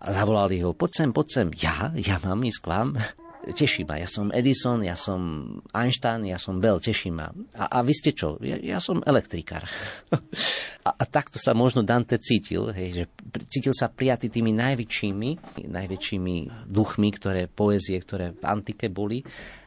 [0.00, 2.88] a zavolali ho, poď sem, poď sem, ja, ja mám ísť k vám
[3.52, 4.00] teší ma.
[4.02, 5.20] Ja som Edison, ja som
[5.70, 7.30] Einstein, ja som Bell, teší ma.
[7.54, 8.40] A, a vy ste čo?
[8.42, 9.62] Ja, ja som elektrikár.
[10.88, 13.04] a, a takto sa možno Dante cítil, hej, že
[13.46, 16.36] cítil sa prijatý tými najväčšími, najväčšími
[16.66, 19.22] duchmi, ktoré poezie, ktoré v antike boli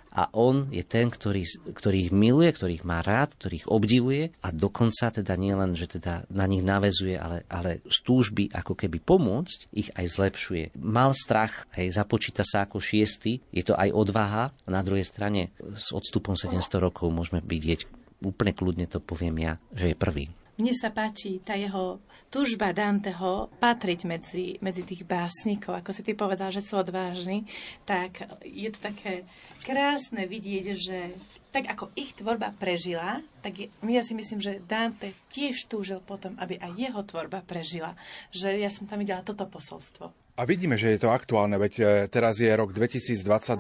[0.09, 4.33] a on je ten, ktorý, ktorý ich miluje, ktorý ich má rád, ktorý ich obdivuje
[4.41, 8.97] a dokonca teda nielen, že teda na nich navezuje, ale, ale z túžby ako keby
[9.01, 10.63] pomôcť, ich aj zlepšuje.
[10.81, 15.93] Mal strach, hej, započíta sa ako šiestý, je to aj odvaha, na druhej strane s
[15.93, 17.85] odstupom 700 rokov môžeme vidieť,
[18.25, 20.25] úplne kľudne to poviem ja, že je prvý.
[20.59, 26.11] Mne sa páči tá jeho túžba Danteho patriť medzi, medzi tých básnikov, ako si ty
[26.11, 27.47] povedal, že sú odvážni,
[27.87, 29.23] tak je to také
[29.63, 31.15] krásne vidieť, že
[31.55, 36.35] tak ako ich tvorba prežila, tak je, ja si myslím, že Dante tiež túžil potom,
[36.37, 37.95] aby aj jeho tvorba prežila.
[38.35, 40.11] Že ja som tam videla toto posolstvo.
[40.39, 43.59] A vidíme, že je to aktuálne, veď e, teraz je rok 2022,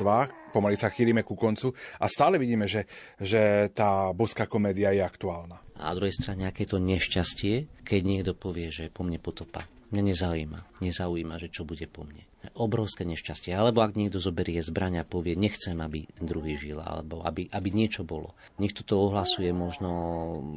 [0.51, 2.87] pomaly sa chýlime ku koncu a stále vidíme, že,
[3.19, 5.68] že tá boská komédia je aktuálna.
[5.79, 9.63] A druhej strane, aké to nešťastie, keď niekto povie, že po mne potopa.
[9.89, 10.59] Mňa nezaujíma.
[10.85, 12.21] Nezaujíma, že čo bude po mne.
[12.53, 13.57] Obrovské nešťastie.
[13.57, 18.05] Alebo ak niekto zoberie zbraň a povie, nechcem, aby druhý žil, alebo aby, aby niečo
[18.05, 18.37] bolo.
[18.61, 19.89] Niekto to ohlasuje možno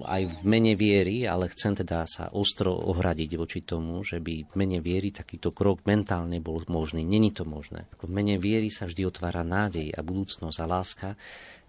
[0.05, 4.55] aj v mene viery, ale chcem teda sa ostro ohradiť voči tomu, že by v
[4.55, 7.01] mene viery takýto krok mentálne bol možný.
[7.01, 7.89] Není to možné.
[8.05, 11.09] V mene viery sa vždy otvára nádej a budúcnosť a láska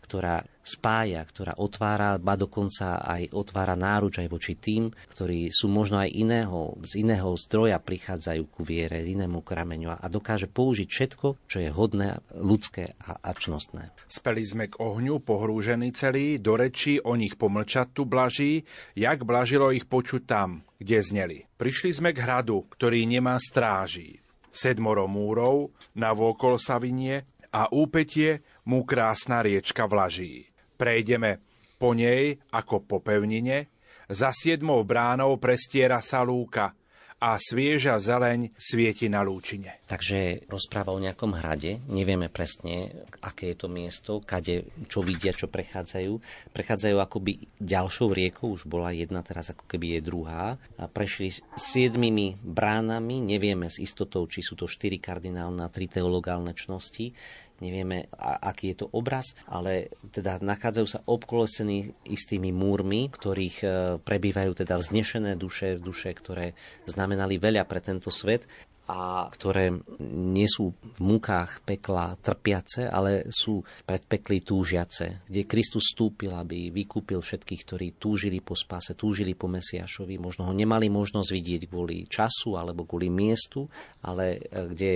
[0.04, 5.99] ktorá spája, ktorá otvára, ba dokonca aj otvára náruč aj voči tým, ktorí sú možno
[5.99, 11.58] aj iného, z iného zdroja prichádzajú ku viere, inému krameňu a dokáže použiť všetko, čo
[11.60, 13.91] je hodné, ľudské a ačnostné.
[14.08, 18.64] Speli sme k ohňu, pohrúžený celý, do rečí o nich pomlčať tu blaží,
[18.95, 21.38] jak blažilo ich počuť tam, kde zneli.
[21.60, 24.24] Prišli sme k hradu, ktorý nemá stráží.
[24.54, 30.47] Sedmoro múrov, na vôkol sa vinie a úpetie mu krásna riečka vlaží.
[30.80, 31.43] Prejdeme
[31.80, 33.74] po nej ako po pevnine,
[34.11, 36.76] za siedmou bránou prestiera sa lúka
[37.24, 39.80] a svieža zeleň svieti na lúčine.
[39.88, 45.47] Takže rozpráva o nejakom hrade, nevieme presne, aké je to miesto, kade, čo vidia, čo
[45.47, 46.20] prechádzajú.
[46.51, 50.59] Prechádzajú akoby ďalšou riekou, už bola jedna, teraz ako keby je druhá.
[50.76, 56.51] A prešli siedmimi bránami, nevieme s istotou, či sú to štyri kardinálne a tri teologálne
[56.51, 57.16] čnosti
[57.62, 63.68] nevieme, aký je to obraz, ale teda nachádzajú sa obkolesení istými múrmi, ktorých e,
[64.01, 68.47] prebývajú teda vznešené duše, duše, ktoré znamenali veľa pre tento svet
[68.84, 69.72] a ktoré
[70.12, 76.68] nie sú v múkách pekla trpiace, ale sú pred peklí túžiace, kde Kristus stúpil, aby
[76.68, 80.20] vykúpil všetkých, ktorí túžili po spáse, túžili po Mesiašovi.
[80.20, 83.72] Možno ho nemali možnosť vidieť kvôli času alebo kvôli miestu,
[84.04, 84.93] ale e, kde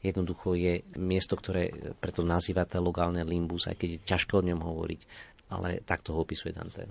[0.00, 5.00] Jednoducho je miesto, ktoré preto nazýva teologálne limbus, aj keď je ťažko o ňom hovoriť,
[5.52, 6.88] ale takto ho opisuje Dante.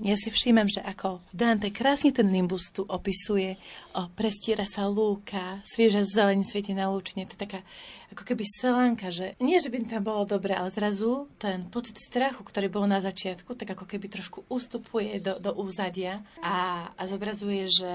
[0.00, 3.60] Ja si všímam, že ako Dante krásne ten nimbus tu opisuje,
[3.92, 7.60] o, prestiera sa lúka, svieža zeleň svieti na lúčne, to je taká
[8.08, 12.40] ako keby selánka, že nie, že by tam bolo dobre, ale zrazu ten pocit strachu,
[12.40, 17.68] ktorý bol na začiatku, tak ako keby trošku ustupuje do, do úzadia a, a zobrazuje,
[17.68, 17.92] že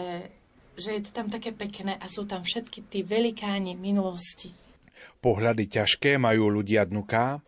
[0.78, 4.54] že je to tam také pekné a sú tam všetky tí velikáni minulosti.
[5.20, 7.42] Pohľady ťažké majú ľudia dnuká,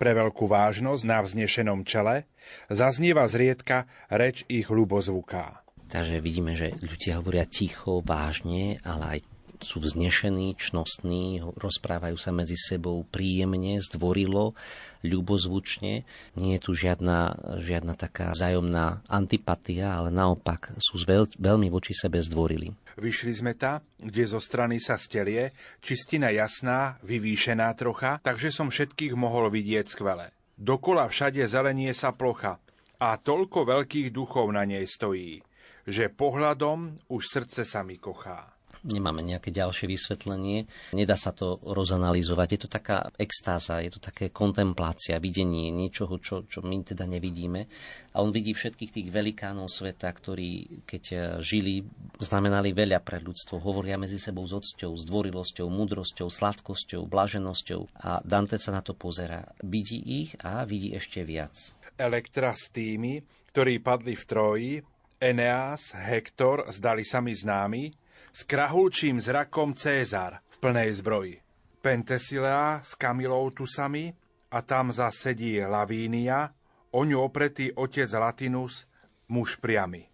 [0.00, 2.24] Pre veľkú vážnosť na vznešenom čele
[2.72, 5.60] zaznieva zriedka reč ich ľubozvuká.
[5.92, 9.18] Takže vidíme, že ľudia hovoria ticho, vážne, ale aj
[9.60, 14.56] sú vznešení, čnostní, rozprávajú sa medzi sebou príjemne, zdvorilo,
[15.04, 16.04] ľubozvučne.
[16.36, 22.20] Nie je tu žiadna, žiadna taká vzájomná antipatia, ale naopak sú veľ, veľmi voči sebe
[22.20, 22.72] zdvorili.
[23.00, 29.16] Vyšli sme ta, kde zo strany sa stelie, čistina jasná, vyvýšená trocha, takže som všetkých
[29.16, 30.36] mohol vidieť skvele.
[30.60, 32.60] Dokola všade zelenie sa plocha
[33.00, 35.40] a toľko veľkých duchov na nej stojí,
[35.88, 40.64] že pohľadom už srdce sa mi kochá nemáme nejaké ďalšie vysvetlenie.
[40.96, 42.48] Nedá sa to rozanalizovať.
[42.56, 47.68] Je to taká extáza, je to také kontemplácia, videnie niečoho, čo, čo my teda nevidíme.
[48.16, 51.84] A on vidí všetkých tých velikánov sveta, ktorí, keď žili,
[52.18, 53.62] znamenali veľa pre ľudstvo.
[53.62, 58.02] Hovoria medzi sebou s odsťou, s dvorilosťou, múdrosťou, sladkosťou, blaženosťou.
[58.02, 59.46] A Dante sa na to pozera.
[59.62, 61.54] Vidí ich a vidí ešte viac.
[62.00, 63.20] Elektra s tými,
[63.52, 64.72] ktorí padli v Troji,
[65.20, 67.99] Eneas, Hektor, zdali sa mi známi,
[68.30, 71.36] s krahulčím zrakom Cézar v plnej zbroji.
[71.80, 74.12] Pentesilea s Kamilou Tusami
[74.52, 76.52] a tam za sedí Lavínia,
[76.90, 78.84] o ňu opretý otec Latinus,
[79.30, 80.10] muž priamy.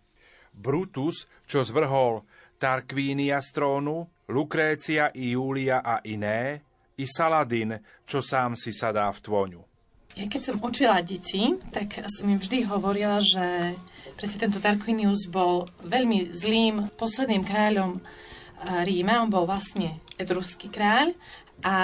[0.53, 2.25] Brutus, čo zvrhol
[2.57, 6.65] Tarquínia z trónu, Lukrécia i Júlia a iné,
[6.97, 7.77] i Saladin,
[8.09, 9.76] čo sám si sadá v tvoňu.
[10.17, 13.77] Ja keď som učila deti, tak som im vždy hovorila, že
[14.17, 19.21] presne tento Tarquinius bol veľmi zlým posledným kráľom eh, Ríma.
[19.21, 21.13] On bol vlastne etruský kráľ
[21.61, 21.77] a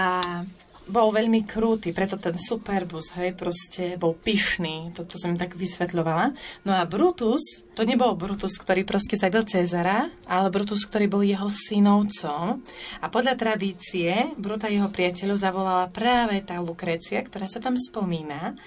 [0.88, 6.34] bol veľmi krúty, preto ten superbus, hej, proste bol pyšný, toto som tak vysvetľovala.
[6.66, 11.46] No a Brutus, to nebol Brutus, ktorý proste zabil Cezara, ale Brutus, ktorý bol jeho
[11.48, 12.60] synovcom.
[12.98, 18.58] A podľa tradície Bruta jeho priateľov zavolala práve tá Lukrécia, ktorá sa tam spomína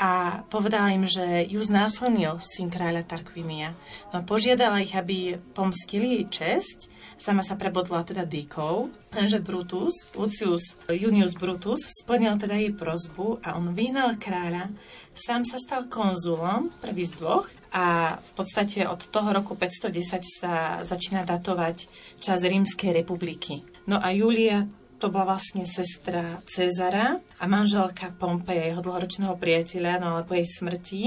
[0.00, 3.76] a povedala im, že ju znásilnil syn kráľa Tarquinia.
[4.16, 6.88] No požiadala ich, aby pomstili jej česť,
[7.20, 13.60] sama sa prebodla teda dýkou, lenže Brutus, Lucius Junius Brutus, splnil teda jej prozbu a
[13.60, 14.72] on vyhnal kráľa,
[15.12, 20.82] sám sa stal konzulom, prvý z dvoch, a v podstate od toho roku 510 sa
[20.82, 21.86] začína datovať
[22.18, 23.62] čas Rímskej republiky.
[23.86, 24.66] No a Julia
[25.00, 30.44] to bola vlastne sestra Cezara a manželka Pompeja, jeho dlhoročného priateľa, no ale po jej
[30.44, 31.02] smrti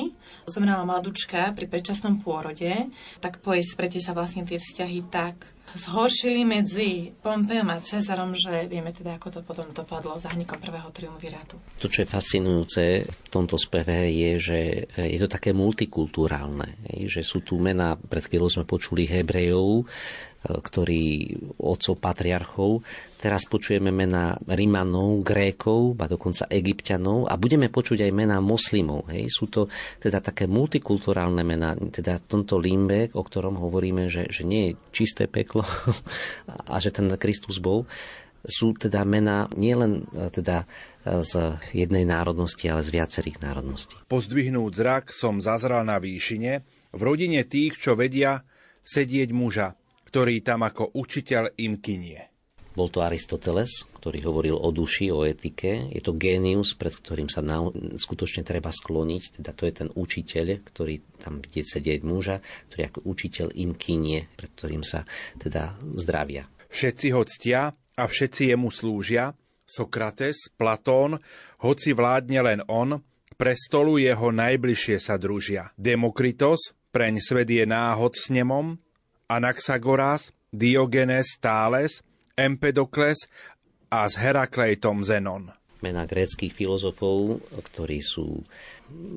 [0.49, 2.89] zomrela mladučka pri predčasnom pôrode,
[3.21, 8.69] tak po jej smrti sa vlastne tie vzťahy tak zhoršili medzi Pompejom a Cezarom, že
[8.69, 11.57] vieme teda, ako to potom dopadlo zahnikom prvého triumvirátu.
[11.81, 14.59] To, čo je fascinujúce v tomto speve, je, že
[14.93, 16.77] je to také multikulturálne.
[16.85, 19.89] Že sú tu mená, pred chvíľou sme počuli Hebrejov,
[20.43, 22.83] ktorí otcov patriarchov.
[23.15, 29.07] Teraz počujeme mená Rimanov, Grékov, a dokonca Egyptianov a budeme počuť aj mená moslimov.
[29.07, 29.31] Hej.
[29.31, 29.71] Sú to
[30.03, 35.31] teda také multikulturálne mená, teda tomto limbe, o ktorom hovoríme, že, že nie je čisté
[35.31, 35.63] peklo
[36.73, 37.87] a že ten Kristus bol,
[38.43, 40.67] sú teda mená nielen e, teda
[41.07, 43.95] e, z jednej národnosti, ale z viacerých národností.
[44.11, 46.59] Pozdvihnúť zrak som zazral na výšine,
[46.93, 48.43] v rodine tých, čo vedia
[48.83, 49.79] sedieť muža,
[50.13, 52.29] ktorý tam ako učiteľ im kynie.
[52.77, 55.89] Bol to Aristoteles, ktorý hovoril o duši, o etike.
[55.89, 57.65] Je to génius, pred ktorým sa na,
[57.97, 59.41] skutočne treba skloniť.
[59.41, 64.29] Teda to je ten učiteľ, ktorý tam vidieť sedieť muža, ktorý ako učiteľ im kynie,
[64.37, 65.01] pred ktorým sa
[65.41, 66.45] teda zdravia.
[66.69, 69.33] Všetci ho ctia a všetci jemu slúžia.
[69.65, 71.17] Sokrates, Platón,
[71.65, 73.01] hoci vládne len on,
[73.33, 75.73] pre stolu jeho najbližšie sa družia.
[75.73, 78.77] Demokritos, preň svet je náhod s nemom,
[79.29, 82.03] Anaxagoras, Diogenes Thales,
[82.37, 83.27] Empedokles
[83.91, 85.53] a s Herakleitom Zenon.
[85.83, 88.47] Mená gréckých filozofov, ktorí sú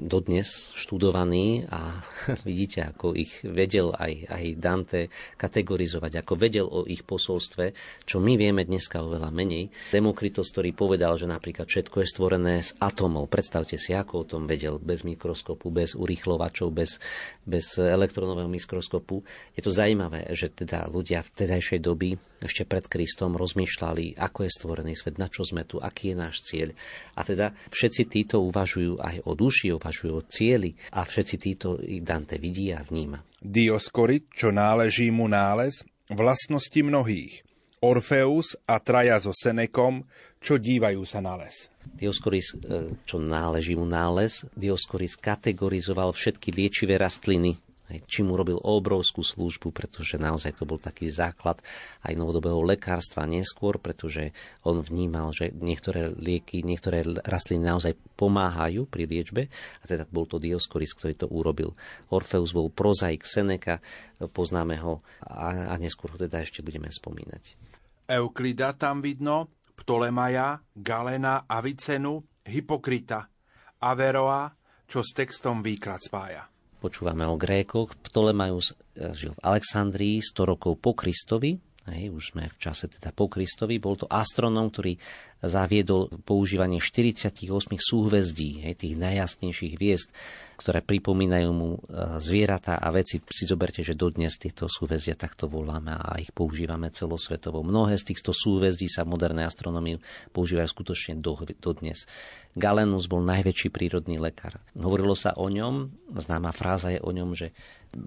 [0.02, 2.02] dodnes študovaní a
[2.48, 5.00] vidíte, ako ich vedel aj, aj Dante
[5.38, 7.70] kategorizovať, ako vedel o ich posolstve,
[8.02, 9.70] čo my vieme dneska oveľa menej.
[9.92, 13.30] Demokritos, ktorý povedal, že napríklad všetko je stvorené z atomov.
[13.30, 16.98] Predstavte si, ako o tom vedel bez mikroskopu, bez urýchlovačov, bez,
[17.46, 19.22] bez elektronového mikroskopu.
[19.54, 24.50] Je to zaujímavé, že teda ľudia v tedajšej doby ešte pred Kristom rozmýšľali, ako je
[24.52, 26.55] stvorený svet, na čo sme tu, aký je náš cieľ.
[27.16, 32.40] A teda všetci títo uvažujú aj o duši, uvažujú o cieli a všetci títo Dante
[32.40, 33.20] vidí a vníma.
[33.42, 37.44] Dioskorit, čo náleží mu nález, vlastnosti mnohých.
[37.84, 40.08] Orfeus a traja so Senekom,
[40.40, 41.68] čo dívajú sa na les.
[41.84, 47.60] Dioskoris, e, čo náleží mu nález, Dioskoris kategorizoval všetky liečivé rastliny
[48.06, 51.62] čím urobil obrovskú službu, pretože naozaj to bol taký základ
[52.02, 54.34] aj novodobého lekárstva neskôr, pretože
[54.66, 59.46] on vnímal, že niektoré lieky, niektoré rastliny naozaj pomáhajú pri liečbe
[59.80, 61.78] a teda bol to Dioskoris, ktorý to urobil.
[62.10, 63.78] Orfeus bol prozaik Seneca,
[64.18, 67.54] poznáme ho a, a neskôr ho teda ešte budeme spomínať.
[68.06, 73.26] Euklida tam vidno, Ptolemaja, Galena, Avicenu, Hypokrita,
[73.82, 74.48] Averoa,
[74.86, 76.55] čo s textom výklad spája.
[76.86, 77.98] Počúvame o Grékoch.
[77.98, 81.58] Ptolemajus eh, žil v Alexandrii 100 rokov po Kristovi.
[81.86, 83.78] Hej, už sme v čase teda po Kristovi.
[83.78, 84.98] Bol to astronóm, ktorý
[85.38, 87.46] zaviedol používanie 48
[87.78, 90.08] súhvezdí, hej, tých najjasnejších hviezd,
[90.58, 91.80] ktoré pripomínajú mu e,
[92.18, 93.22] zvieratá a veci.
[93.30, 97.62] Si zoberte, že dodnes tieto súhvezdia takto voláme a ich používame celosvetovo.
[97.62, 100.00] Mnohé z týchto súhvezdí sa v modernej astronomii
[100.34, 102.08] používajú skutočne do, dodnes.
[102.56, 104.58] Galenus bol najväčší prírodný lekár.
[104.74, 107.52] Hovorilo sa o ňom, známa fráza je o ňom, že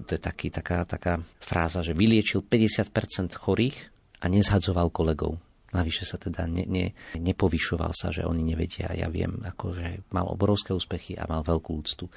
[0.06, 3.78] to je taký, taká, taká fráza, že vyliečil 50% chorých
[4.22, 5.40] a nezhadzoval kolegov.
[5.70, 8.90] Navyše sa teda ne, ne, nepovyšoval sa, že oni nevedia.
[8.98, 12.10] Ja viem, akože mal obrovské úspechy a mal veľkú úctu.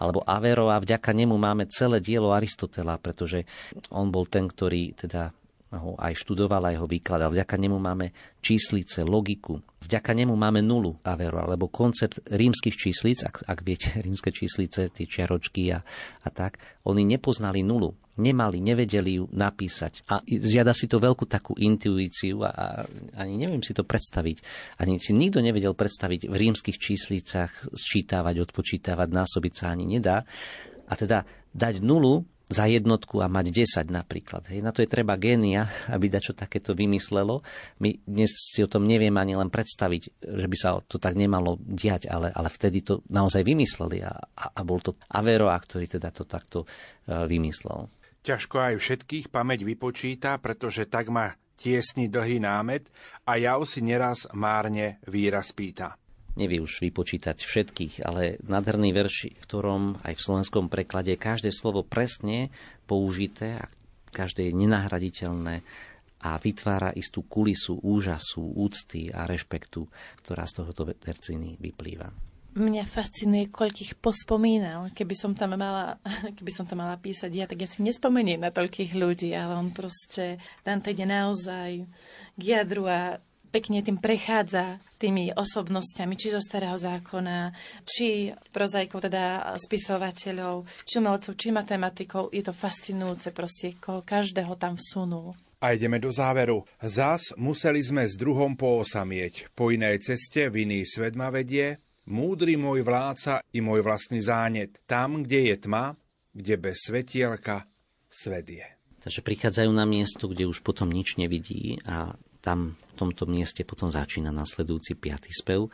[0.00, 3.44] Alebo Avero vďaka nemu máme celé dielo Aristotela, pretože
[3.92, 5.32] on bol ten, ktorý teda
[5.70, 7.30] ho aj študoval, aj ho vykladal.
[7.30, 8.10] Vďaka nemu máme
[8.42, 9.62] číslice, logiku.
[9.80, 15.06] Vďaka nemu máme nulu Avero, alebo koncept rímskych číslic, ak, ak viete, rímske číslice, tie
[15.06, 15.82] čiaročky a,
[16.26, 20.04] a tak, oni nepoznali nulu nemali, nevedeli ju napísať.
[20.12, 22.64] A žiada si to veľkú takú intuíciu a, a
[23.16, 24.44] ani neviem si to predstaviť.
[24.76, 30.28] Ani si nikto nevedel predstaviť v rímskych číslicach sčítavať, odpočítavať, násobiť sa ani nedá.
[30.84, 31.24] A teda
[31.56, 33.46] dať nulu za jednotku a mať
[33.86, 34.50] 10 napríklad.
[34.50, 34.66] Hej.
[34.66, 37.46] Na to je treba génia, aby dačo takéto vymyslelo.
[37.78, 41.56] My dnes si o tom neviem ani len predstaviť, že by sa to tak nemalo
[41.62, 46.10] diať, ale, ale vtedy to naozaj vymysleli a, a, a bol to Averroa, ktorý teda
[46.10, 47.86] to takto uh, vymyslel.
[48.20, 52.88] Ťažko aj všetkých pamäť vypočíta, pretože tak má tiesni dlhý námet
[53.24, 56.00] a ja si neraz márne výraz pýta.
[56.38, 61.82] Nevie už vypočítať všetkých, ale nádherný verš, v ktorom aj v slovenskom preklade každé slovo
[61.82, 62.54] presne
[62.86, 63.66] použité a
[64.14, 65.66] každé je nenahraditeľné
[66.20, 69.88] a vytvára istú kulisu úžasu, úcty a rešpektu,
[70.20, 72.30] ktorá z tohoto tercíny vyplýva.
[72.50, 74.90] Mňa fascinuje, koľkých pospomínal.
[74.90, 76.02] Keby som tam mala,
[76.38, 79.70] keby som tam mala písať ja, tak ja si nespomeniem na toľkých ľudí, ale on
[79.70, 81.86] proste, Dante ide naozaj
[82.34, 87.52] k jadru a pekne tým prechádza tými osobnosťami, či zo starého zákona,
[87.84, 92.30] či prozajkov, teda spisovateľov, či umelcov, či matematikov.
[92.30, 95.34] Je to fascinujúce proste, koho každého tam vsunul.
[95.60, 96.64] A ideme do záveru.
[96.80, 99.52] Zas museli sme s druhom poosamieť.
[99.52, 101.76] Po inej ceste v iný svet ma vedie,
[102.10, 104.82] Múdry môj vládca i môj vlastný zánet.
[104.88, 105.94] Tam, kde je tma,
[106.34, 107.70] kde bez svetielka
[108.10, 108.66] svet je.
[109.00, 113.92] Takže prichádzajú na miesto, kde už potom nič nevidí a tam v tomto mieste potom
[113.92, 115.68] začína nasledujúci piatý spev,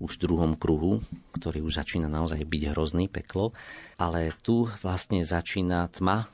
[0.00, 1.04] už v druhom kruhu,
[1.36, 3.52] ktorý už začína naozaj byť hrozný peklo,
[4.00, 6.26] ale tu vlastne začína tma,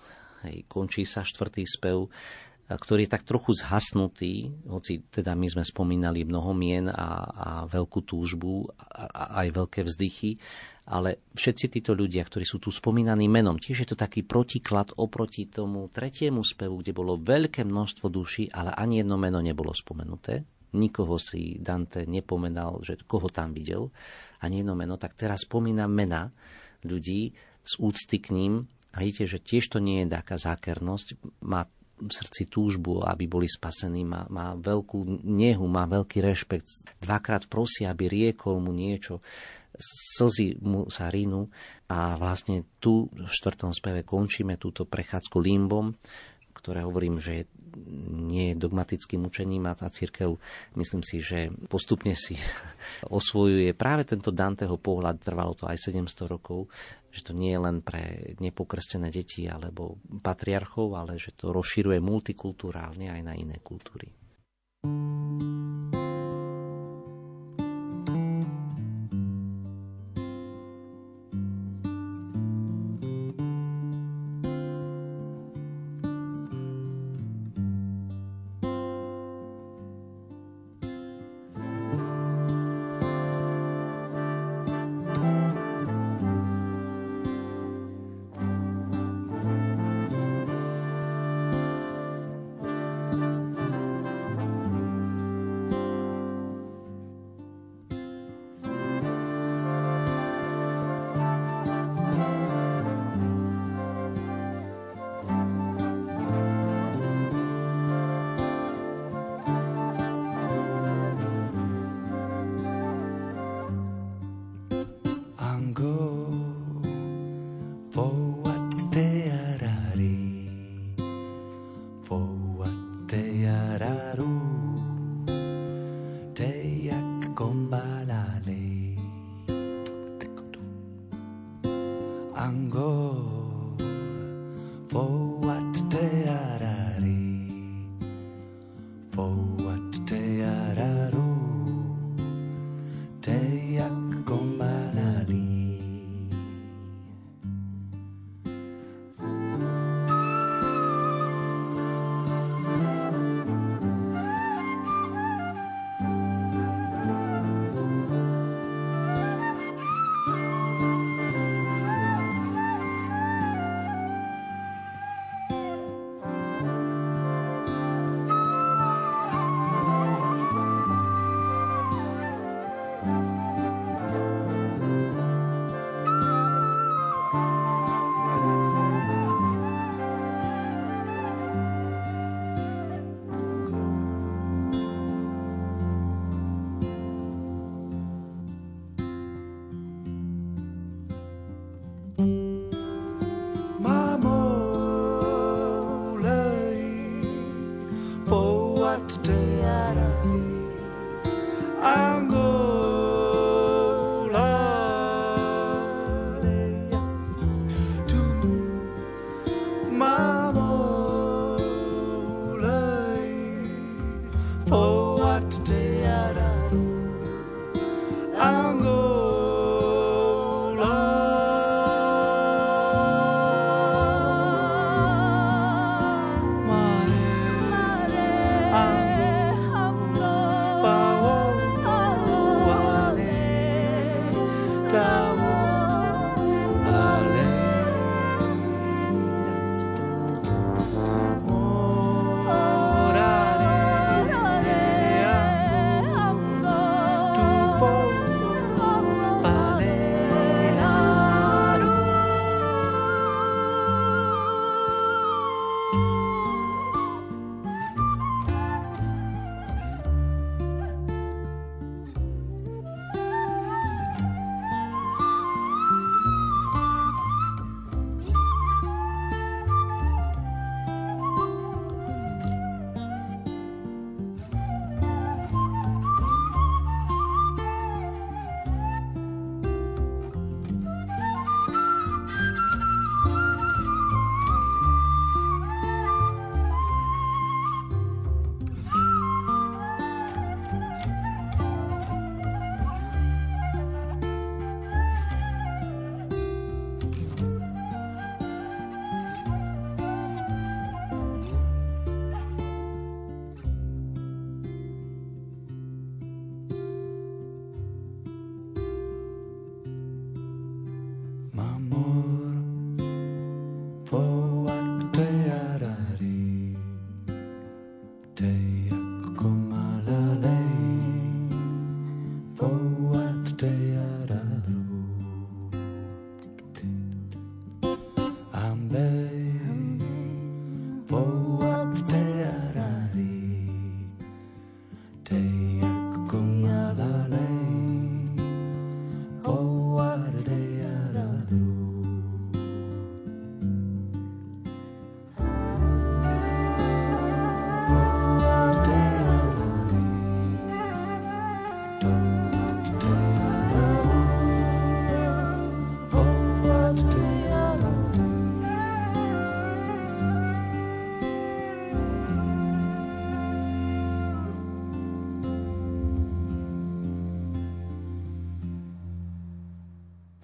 [0.46, 2.08] hej, končí sa štvrtý spev
[2.70, 8.06] ktorý je tak trochu zhasnutý, hoci teda my sme spomínali mnoho mien a, a veľkú
[8.06, 10.38] túžbu a, a aj veľké vzdychy,
[10.90, 15.46] ale všetci títo ľudia, ktorí sú tu spomínaní menom, tiež je to taký protiklad oproti
[15.46, 20.42] tomu tretiemu spevu, kde bolo veľké množstvo duší, ale ani jedno meno nebolo spomenuté.
[20.74, 23.90] Nikoho si Dante nepomenal, že koho tam videl,
[24.42, 26.30] ani jedno meno, tak teraz spomína mena
[26.82, 28.66] ľudí z úcty k ním.
[28.90, 31.06] A vidíte, že tiež to nie je taká zákernosť,
[31.46, 31.62] má
[32.00, 36.96] v srdci túžbu, aby boli spasení, má, má veľkú nehu, má veľký rešpekt.
[36.96, 39.20] Dvakrát prosí, aby riekol mu niečo,
[39.80, 41.48] slzy mu sa rinú
[41.88, 45.96] a vlastne tu v štvrtom speve končíme túto prechádzku limbom,
[46.54, 47.48] ktoré hovorím, že
[48.10, 50.36] nie je dogmatickým učením a tá církev,
[50.76, 52.36] myslím si, že postupne si
[53.18, 56.68] osvojuje práve tento Danteho pohľad, trvalo to aj 700 rokov,
[57.10, 63.10] že to nie je len pre nepokrstené deti alebo patriarchov, ale že to rozširuje multikulturálne
[63.10, 64.10] aj na iné kultúry.
[64.80, 65.49] thank you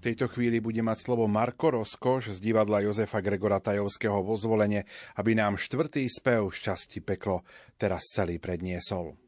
[0.07, 4.87] tejto chvíli bude mať slovo Marko Rozkoš z divadla Jozefa Gregora Tajovského vo zvolenie,
[5.19, 7.43] aby nám štvrtý spev Šťastí peklo
[7.75, 9.26] teraz celý predniesol.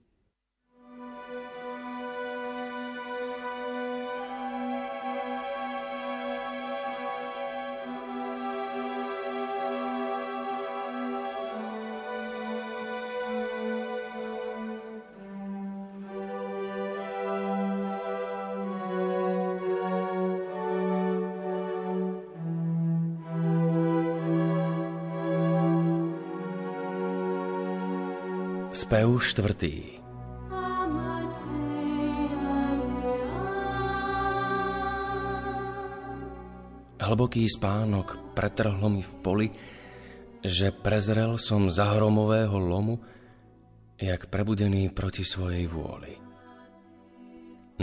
[28.88, 30.00] Spev štvrtý.
[36.96, 39.52] Hlboký spánok pretrhlo mi v poli,
[40.40, 42.96] že prezrel som zahromového lomu,
[44.00, 46.16] jak prebudený proti svojej vôli.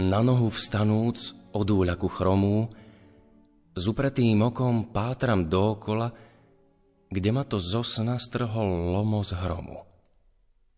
[0.02, 2.66] Na nohu vstanúc od úľaku chromú,
[3.78, 6.10] s upretým okom pátram dookola,
[7.14, 9.86] kde ma to zo sna strhol lomo z hromu.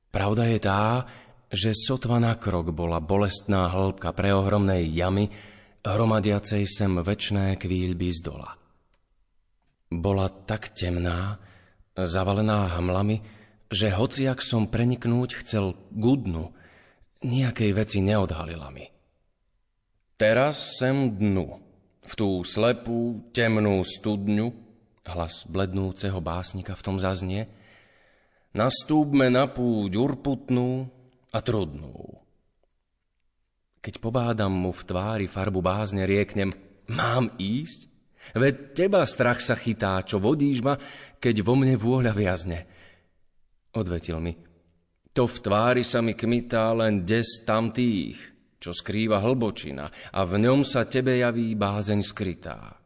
[0.08, 1.04] Pravda je tá,
[1.52, 5.28] že sotva na krok bola bolestná hĺbka preohromnej jamy,
[5.84, 8.50] hromadiacej sem večné kvíľby z dola.
[9.88, 11.40] Bola tak temná,
[11.96, 13.24] zavalená hmlami,
[13.72, 16.52] že hociak som preniknúť chcel gudnu,
[17.24, 18.88] nejakej veci neodhalila mi.
[20.18, 21.60] Teraz sem dnu,
[22.04, 24.50] v tú slepú, temnú studňu,
[25.08, 27.48] hlas blednúceho básnika v tom zaznie,
[28.54, 30.88] nastúpme na púť urputnú
[31.32, 32.18] a trudnú.
[33.78, 36.52] Keď pobádam mu v tvári farbu bázne, rieknem,
[36.90, 37.88] mám ísť?
[38.36, 40.76] Veď teba strach sa chytá, čo vodíš ma,
[41.16, 42.68] keď vo mne vôľa viazne.
[43.72, 44.36] Odvetil mi,
[45.16, 48.18] to v tvári sa mi kmitá len des tamtých,
[48.60, 52.76] čo skrýva hlbočina a v ňom sa tebe javí bázeň skrytá.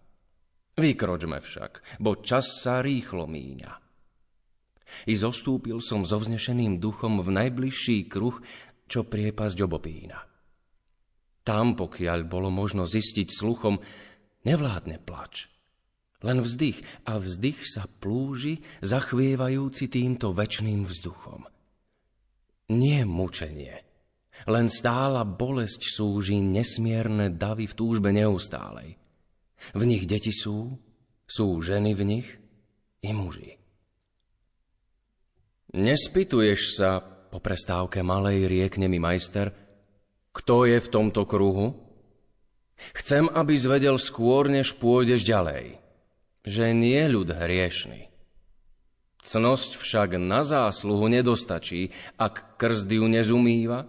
[0.79, 3.82] Vykročme však, bo čas sa rýchlo míňa.
[5.09, 8.39] I zostúpil som so vznešeným duchom v najbližší kruh,
[8.87, 10.19] čo priepasť obopína.
[11.43, 13.83] Tam, pokiaľ bolo možno zistiť sluchom,
[14.47, 15.51] nevládne plač.
[16.23, 21.51] Len vzdych a vzdych sa plúži, zachvievajúci týmto večným vzduchom.
[22.71, 23.83] Nie mučenie,
[24.47, 28.99] len stála bolesť súži nesmierne davy v túžbe neustálej.
[29.75, 30.79] V nich deti sú,
[31.27, 32.29] sú ženy v nich
[33.03, 33.62] i muži.
[35.73, 39.57] Nespituješ sa, po prestávke malej riekne mi majster,
[40.37, 41.73] kto je v tomto kruhu?
[42.93, 45.81] Chcem, aby zvedel skôr, než pôjdeš ďalej,
[46.45, 48.13] že nie ľud hriešný.
[49.25, 51.89] Cnosť však na zásluhu nedostačí,
[52.21, 53.89] ak krst ju nezumýva,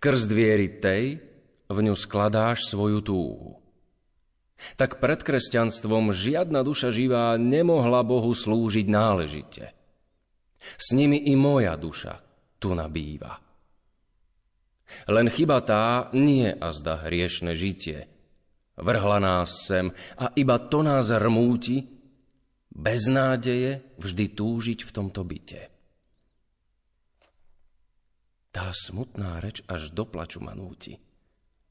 [0.00, 1.20] krst viery tej,
[1.68, 3.60] v ňu skladáš svoju túhu.
[4.80, 9.76] Tak pred kresťanstvom žiadna duša živá nemohla Bohu slúžiť náležite–
[10.78, 12.18] s nimi i moja duša
[12.62, 13.42] tu nabýva.
[15.08, 18.06] Len chyba tá nie a zda hriešne žitie.
[18.76, 21.84] Vrhla nás sem a iba to nás rmúti,
[22.72, 25.68] bez nádeje vždy túžiť v tomto byte.
[28.52, 31.00] Tá smutná reč až do plaču ma núti,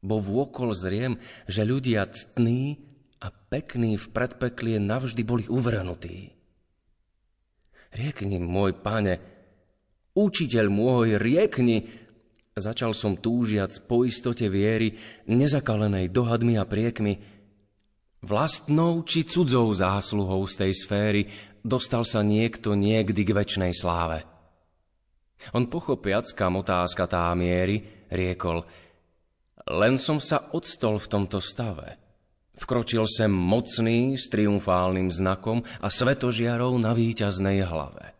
[0.02, 2.82] bo vôkol zriem, že ľudia ctní
[3.22, 6.41] a pekní v predpeklie navždy boli uvrhnutí.
[7.92, 9.20] Riekni, môj pane,
[10.16, 11.92] učiteľ môj, riekni,
[12.56, 14.96] začal som túžiac po istote viery,
[15.28, 17.20] nezakalenej dohadmi a priekmi,
[18.24, 21.22] vlastnou či cudzou zásluhou z tej sféry
[21.60, 24.24] dostal sa niekto niekdy k väčšnej sláve.
[25.52, 28.64] On pochopiac, kam otázka tá miery, riekol,
[29.68, 31.98] len som sa odstol v tomto stave–
[32.62, 38.14] Vkročil sem mocný s triumfálnym znakom a svetožiarov na víťaznej hlave.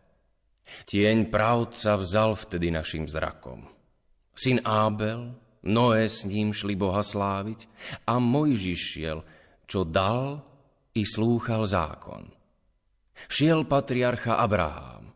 [0.90, 3.70] Tieň pravca vzal vtedy našim zrakom.
[4.34, 7.70] Syn Ábel, Noé s ním šli Boha sláviť
[8.10, 9.22] a Mojžiš šiel,
[9.70, 10.42] čo dal
[10.98, 12.26] i slúchal zákon.
[13.30, 15.14] Šiel patriarcha Abraham,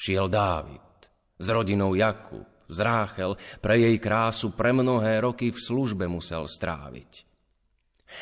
[0.00, 0.88] šiel Dávid,
[1.36, 7.31] s rodinou Jakub, z Ráchel, pre jej krásu pre mnohé roky v službe musel stráviť.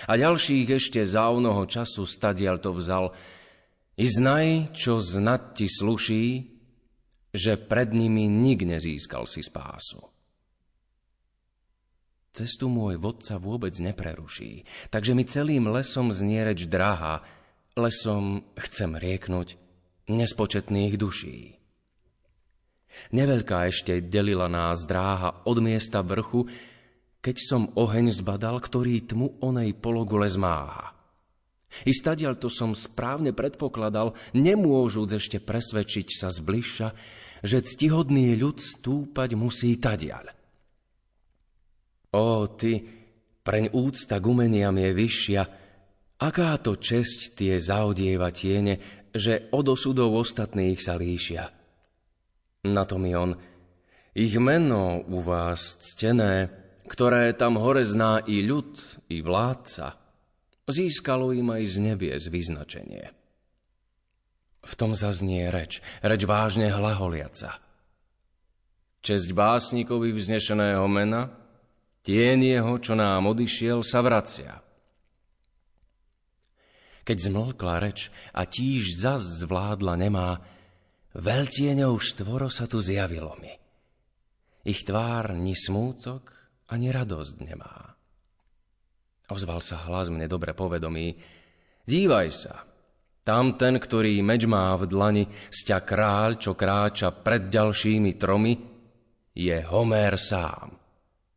[0.08, 3.12] A ďalších ešte za onoho času stadial to vzal.
[4.00, 6.24] I znaj, čo znať ti sluší,
[7.30, 10.02] že pred nimi nik nezískal si spásu.
[12.30, 14.62] Cestu môj vodca vôbec nepreruší,
[14.94, 17.26] takže mi celým lesom znie reč drahá,
[17.74, 19.58] lesom chcem rieknuť
[20.06, 21.58] nespočetných duší.
[23.14, 26.50] Neveľká ešte delila nás dráha od miesta vrchu,
[27.20, 30.96] keď som oheň zbadal, ktorý tmu onej pologule zmáha.
[31.86, 36.88] I stadial to som správne predpokladal, nemôžúc ešte presvedčiť sa zbližša,
[37.46, 40.34] že ctihodný ľud stúpať musí tadiaľ.
[42.10, 42.82] Ó, ty,
[43.46, 45.42] preň úcta k umeniam je vyššia,
[46.18, 51.46] aká to česť tie zaodieva tiene, že od osudov ostatných sa líšia.
[52.66, 53.38] Na to mi on,
[54.12, 56.59] ich meno u vás ctené,
[56.90, 58.74] ktoré tam hore zná i ľud,
[59.14, 59.94] i vládca,
[60.66, 63.14] získalo im aj z nebies vyznačenie.
[64.66, 67.62] V tom zaznie reč, reč vážne hlaholiaca.
[69.00, 71.30] Česť básnikovi vznešeného mena,
[72.02, 74.58] tien jeho, čo nám odišiel, sa vracia.
[77.06, 80.42] Keď zmlkla reč a tíž zas zvládla nemá,
[81.14, 83.54] veľtieňou štvoro sa tu zjavilo mi.
[84.68, 86.39] Ich tvár ni smútok,
[86.70, 87.94] ani radosť nemá.
[89.30, 91.14] Ozval sa hlas mne dobre povedomý.
[91.86, 92.54] Dívaj sa,
[93.22, 98.54] tam ten, ktorý meč má v dlani, sťa kráľ, čo kráča pred ďalšími tromi,
[99.30, 100.74] je Homér sám,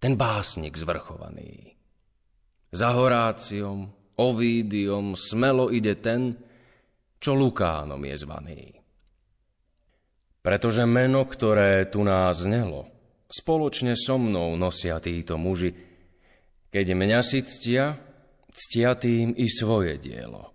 [0.01, 1.73] ten básnik zvrchovaný.
[2.73, 6.37] Za Horáciom, Ovídiom smelo ide ten,
[7.21, 8.61] čo Lukánom je zvaný.
[10.43, 12.92] Pretože meno, ktoré tu nás znelo,
[13.33, 15.73] spoločne so mnou nosia títo muži,
[16.69, 17.97] keď mňa si ctia,
[18.53, 20.53] ctia tým i svoje dielo.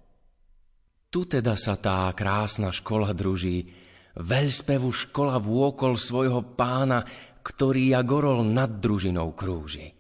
[1.11, 3.67] Tu teda sa tá krásna škola druží,
[4.15, 7.03] veľspevu škola vôkol svojho pána,
[7.43, 9.91] ktorý ja gorol nad družinou krúži.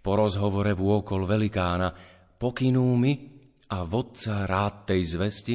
[0.00, 1.90] Po rozhovore vôkol velikána
[2.38, 3.12] pokynú mi
[3.68, 5.54] a vodca rád tej zvesti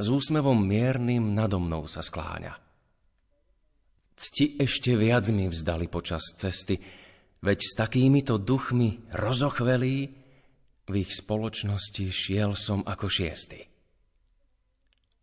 [0.00, 2.69] s úsmevom miernym nado mnou sa skláňa.
[4.20, 6.76] Cti ešte viac mi vzdali počas cesty,
[7.40, 9.96] Veď s takýmito duchmi rozochvelí
[10.84, 13.64] v ich spoločnosti šiel som ako šiesty.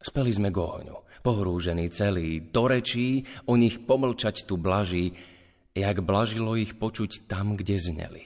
[0.02, 5.14] Speli sme k ohňu, pohrúžený celý, do rečí o nich pomlčať tu blaží,
[5.78, 8.24] jak blažilo ich počuť tam, kde zneli.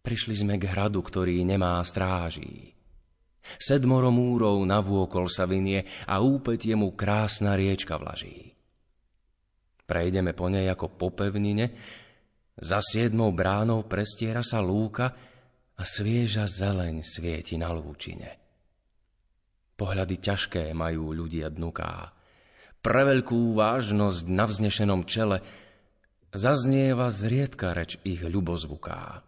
[0.00, 2.72] Prišli sme k hradu, ktorý nemá stráží.
[3.60, 8.53] Sedmoro múrov navôkol sa vinie a úpäť mu krásna riečka vlaží.
[9.84, 11.76] Prejdeme po nej ako po pevnine,
[12.54, 15.12] za siedmou bránou prestiera sa lúka
[15.74, 18.38] a svieža zeleň svieti na lúčine.
[19.74, 22.14] Pohľady ťažké majú ľudia dnuká.
[22.78, 25.42] Preveľkú vážnosť na vznešenom čele
[26.30, 29.26] zaznieva zriedka reč ich ľubozvuká.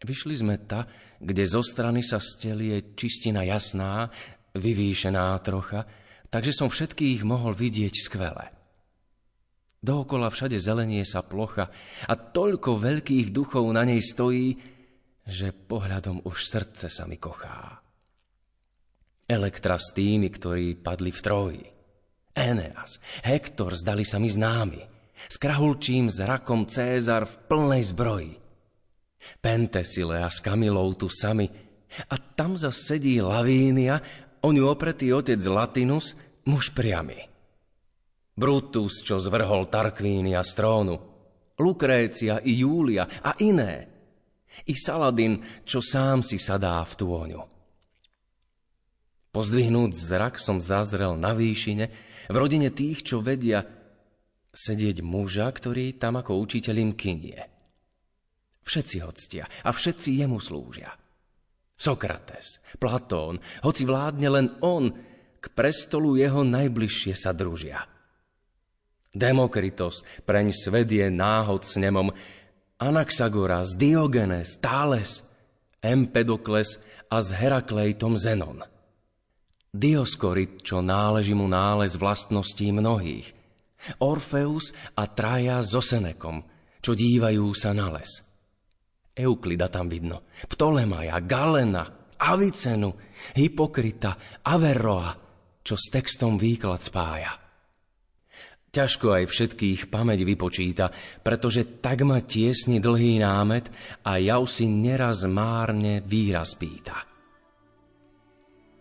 [0.00, 0.90] Vyšli sme ta,
[1.22, 4.10] kde zo strany sa stelie čistina jasná,
[4.58, 5.86] vyvýšená trocha,
[6.32, 8.59] takže som všetkých mohol vidieť skvele.
[9.80, 11.72] Dookola všade zelenie sa plocha
[12.04, 14.52] a toľko veľkých duchov na nej stojí,
[15.24, 17.80] že pohľadom už srdce sa mi kochá.
[19.24, 21.64] Elektra s tými, ktorí padli v Troji.
[22.36, 24.82] Eneas, Hektor zdali sa mi známi.
[25.16, 28.34] S krahulčím zrakom Cézar v plnej zbroji.
[29.40, 31.48] Pentesilea s Kamilou tu sami.
[32.10, 34.00] A tam zas sedí Lavínia,
[34.44, 37.29] o ňu opretý otec Latinus, muž priamy.
[38.40, 40.96] Brutus, čo zvrhol Tarkvínia z trónu,
[41.60, 43.84] Lukrécia i Júlia a iné.
[44.64, 47.42] I Saladin, čo sám si sadá v tôňu.
[49.30, 51.84] Pozdvihnúť zrak som zazrel na výšine
[52.32, 53.62] v rodine tých, čo vedia
[54.50, 57.38] sedieť muža, ktorý tam ako učiteľ im kynie.
[58.64, 60.96] Všetci ho ctia a všetci jemu slúžia.
[61.76, 64.90] Sokrates, Platón, hoci vládne len on,
[65.40, 67.99] k prestolu jeho najbližšie sa družia.
[69.10, 72.14] Demokritos, preň svedie náhod s nemom,
[72.78, 75.26] Anaxagoras, Diogenes, Thales,
[75.82, 76.78] Empedokles
[77.10, 78.62] a s Heraklejtom Zenon.
[79.70, 83.34] Dioskorit, čo náleží mu nález vlastností mnohých.
[83.98, 86.44] Orfeus a Traja so Senekom,
[86.78, 88.20] čo dívajú sa na les.
[89.16, 92.94] Euklida tam vidno, Ptolemaja, Galena, Avicenu,
[93.34, 95.16] Hypokrita, Averroa,
[95.64, 97.39] čo s textom výklad spája.
[98.70, 100.94] Ťažko aj všetkých pamäť vypočíta,
[101.26, 103.66] pretože tak ma tiesni dlhý námet
[104.06, 107.02] a jav si neraz márne výraz pýta.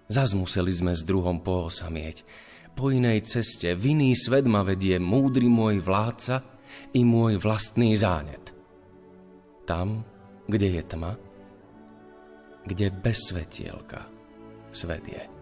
[0.06, 2.22] Zas museli sme s druhom poosamieť.
[2.78, 6.46] Po inej ceste, v iný svet ma vedie múdry môj vládca
[6.94, 8.54] i môj vlastný zánet.
[9.66, 10.06] Tam,
[10.46, 11.14] kde je tma,
[12.66, 14.06] kde bez svetielka
[14.70, 15.39] svet je.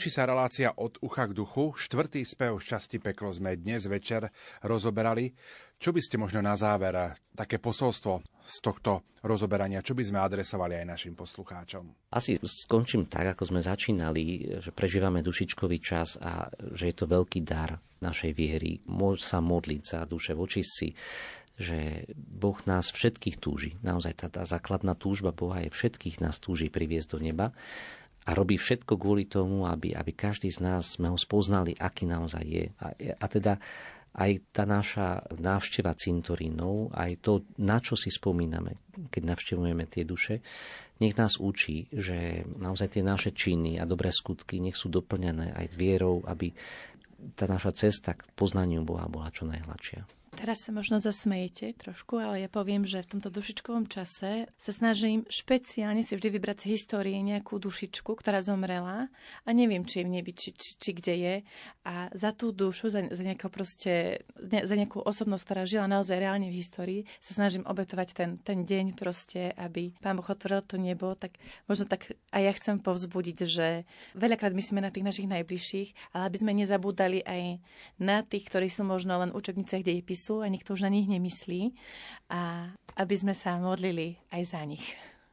[0.00, 1.76] Končí sa relácia od ucha k duchu.
[1.76, 4.32] Štvrtý spev šťastí peklo sme dnes večer
[4.64, 5.28] rozoberali.
[5.76, 10.80] Čo by ste možno na záver, také posolstvo z tohto rozoberania, čo by sme adresovali
[10.80, 12.16] aj našim poslucháčom?
[12.16, 17.44] Asi skončím tak, ako sme začínali, že prežívame dušičkový čas a že je to veľký
[17.44, 18.80] dar našej viery.
[18.88, 20.96] Môž sa modliť za duše voči si,
[21.60, 23.76] že Boh nás všetkých túži.
[23.84, 27.52] Naozaj tá, tá základná túžba Boha je všetkých nás túži priviesť do neba
[28.26, 32.44] a robí všetko kvôli tomu, aby, aby každý z nás sme ho spoznali, aký naozaj
[32.44, 32.66] je.
[32.80, 32.86] A,
[33.16, 33.56] a teda
[34.10, 37.32] aj tá naša návšteva cintorínov, aj to,
[37.62, 40.42] na čo si spomíname, keď navštevujeme tie duše,
[41.00, 45.66] nech nás učí, že naozaj tie naše činy a dobré skutky nech sú doplnené aj
[45.72, 46.52] vierou, aby
[47.38, 50.19] tá naša cesta k poznaniu Boha bola čo najhladšia.
[50.30, 55.26] Teraz sa možno zasmejete trošku, ale ja poviem, že v tomto dušičkovom čase sa snažím
[55.26, 59.10] špeciálne si vždy vybrať z histórie nejakú dušičku, ktorá zomrela
[59.42, 61.34] a neviem, či je v nebi, či, či, či kde je.
[61.82, 66.46] A za tú dušu, za, za, nejakú proste, za nejakú osobnosť, ktorá žila naozaj reálne
[66.46, 71.18] v histórii, sa snažím obetovať ten, ten deň proste, aby Pán Boh otvoril to nebo,
[71.18, 73.82] tak možno tak aj ja chcem povzbudiť, že
[74.14, 77.58] veľakrát myslíme na tých našich najbližších, ale aby sme nezabúdali aj
[77.98, 81.72] na tých, ktorí sú možno len učebnice dejepisu, sú a nikto už na nich nemyslí
[82.28, 82.68] a
[83.00, 84.84] aby sme sa modlili aj za nich.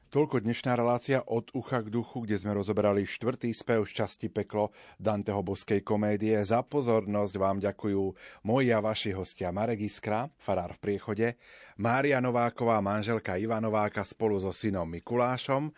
[0.08, 5.44] Toľko dnešná relácia od ucha k duchu, kde sme rozoberali štvrtý spev časti Peklo Danteho
[5.44, 6.40] boskej komédie.
[6.48, 8.16] Za pozornosť vám ďakujú
[8.48, 11.28] moji a vaši hostia Marek Iskra, farár v priechode,
[11.76, 15.76] Mária Nováková, manželka Iva Nováka spolu so synom Mikulášom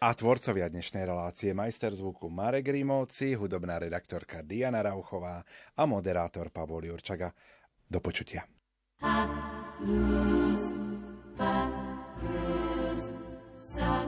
[0.00, 5.44] a tvorcovia dnešnej relácie majster zvuku Marek Rímovci, hudobná redaktorka Diana Rauchová
[5.76, 7.28] a moderátor Pavol Jurčaga.
[7.90, 8.46] Do počutia.
[9.02, 9.28] Ha,
[9.80, 10.74] luz,
[11.36, 11.70] pa,
[12.22, 13.12] luz,
[13.56, 14.05] sa,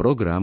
[0.00, 0.38] программ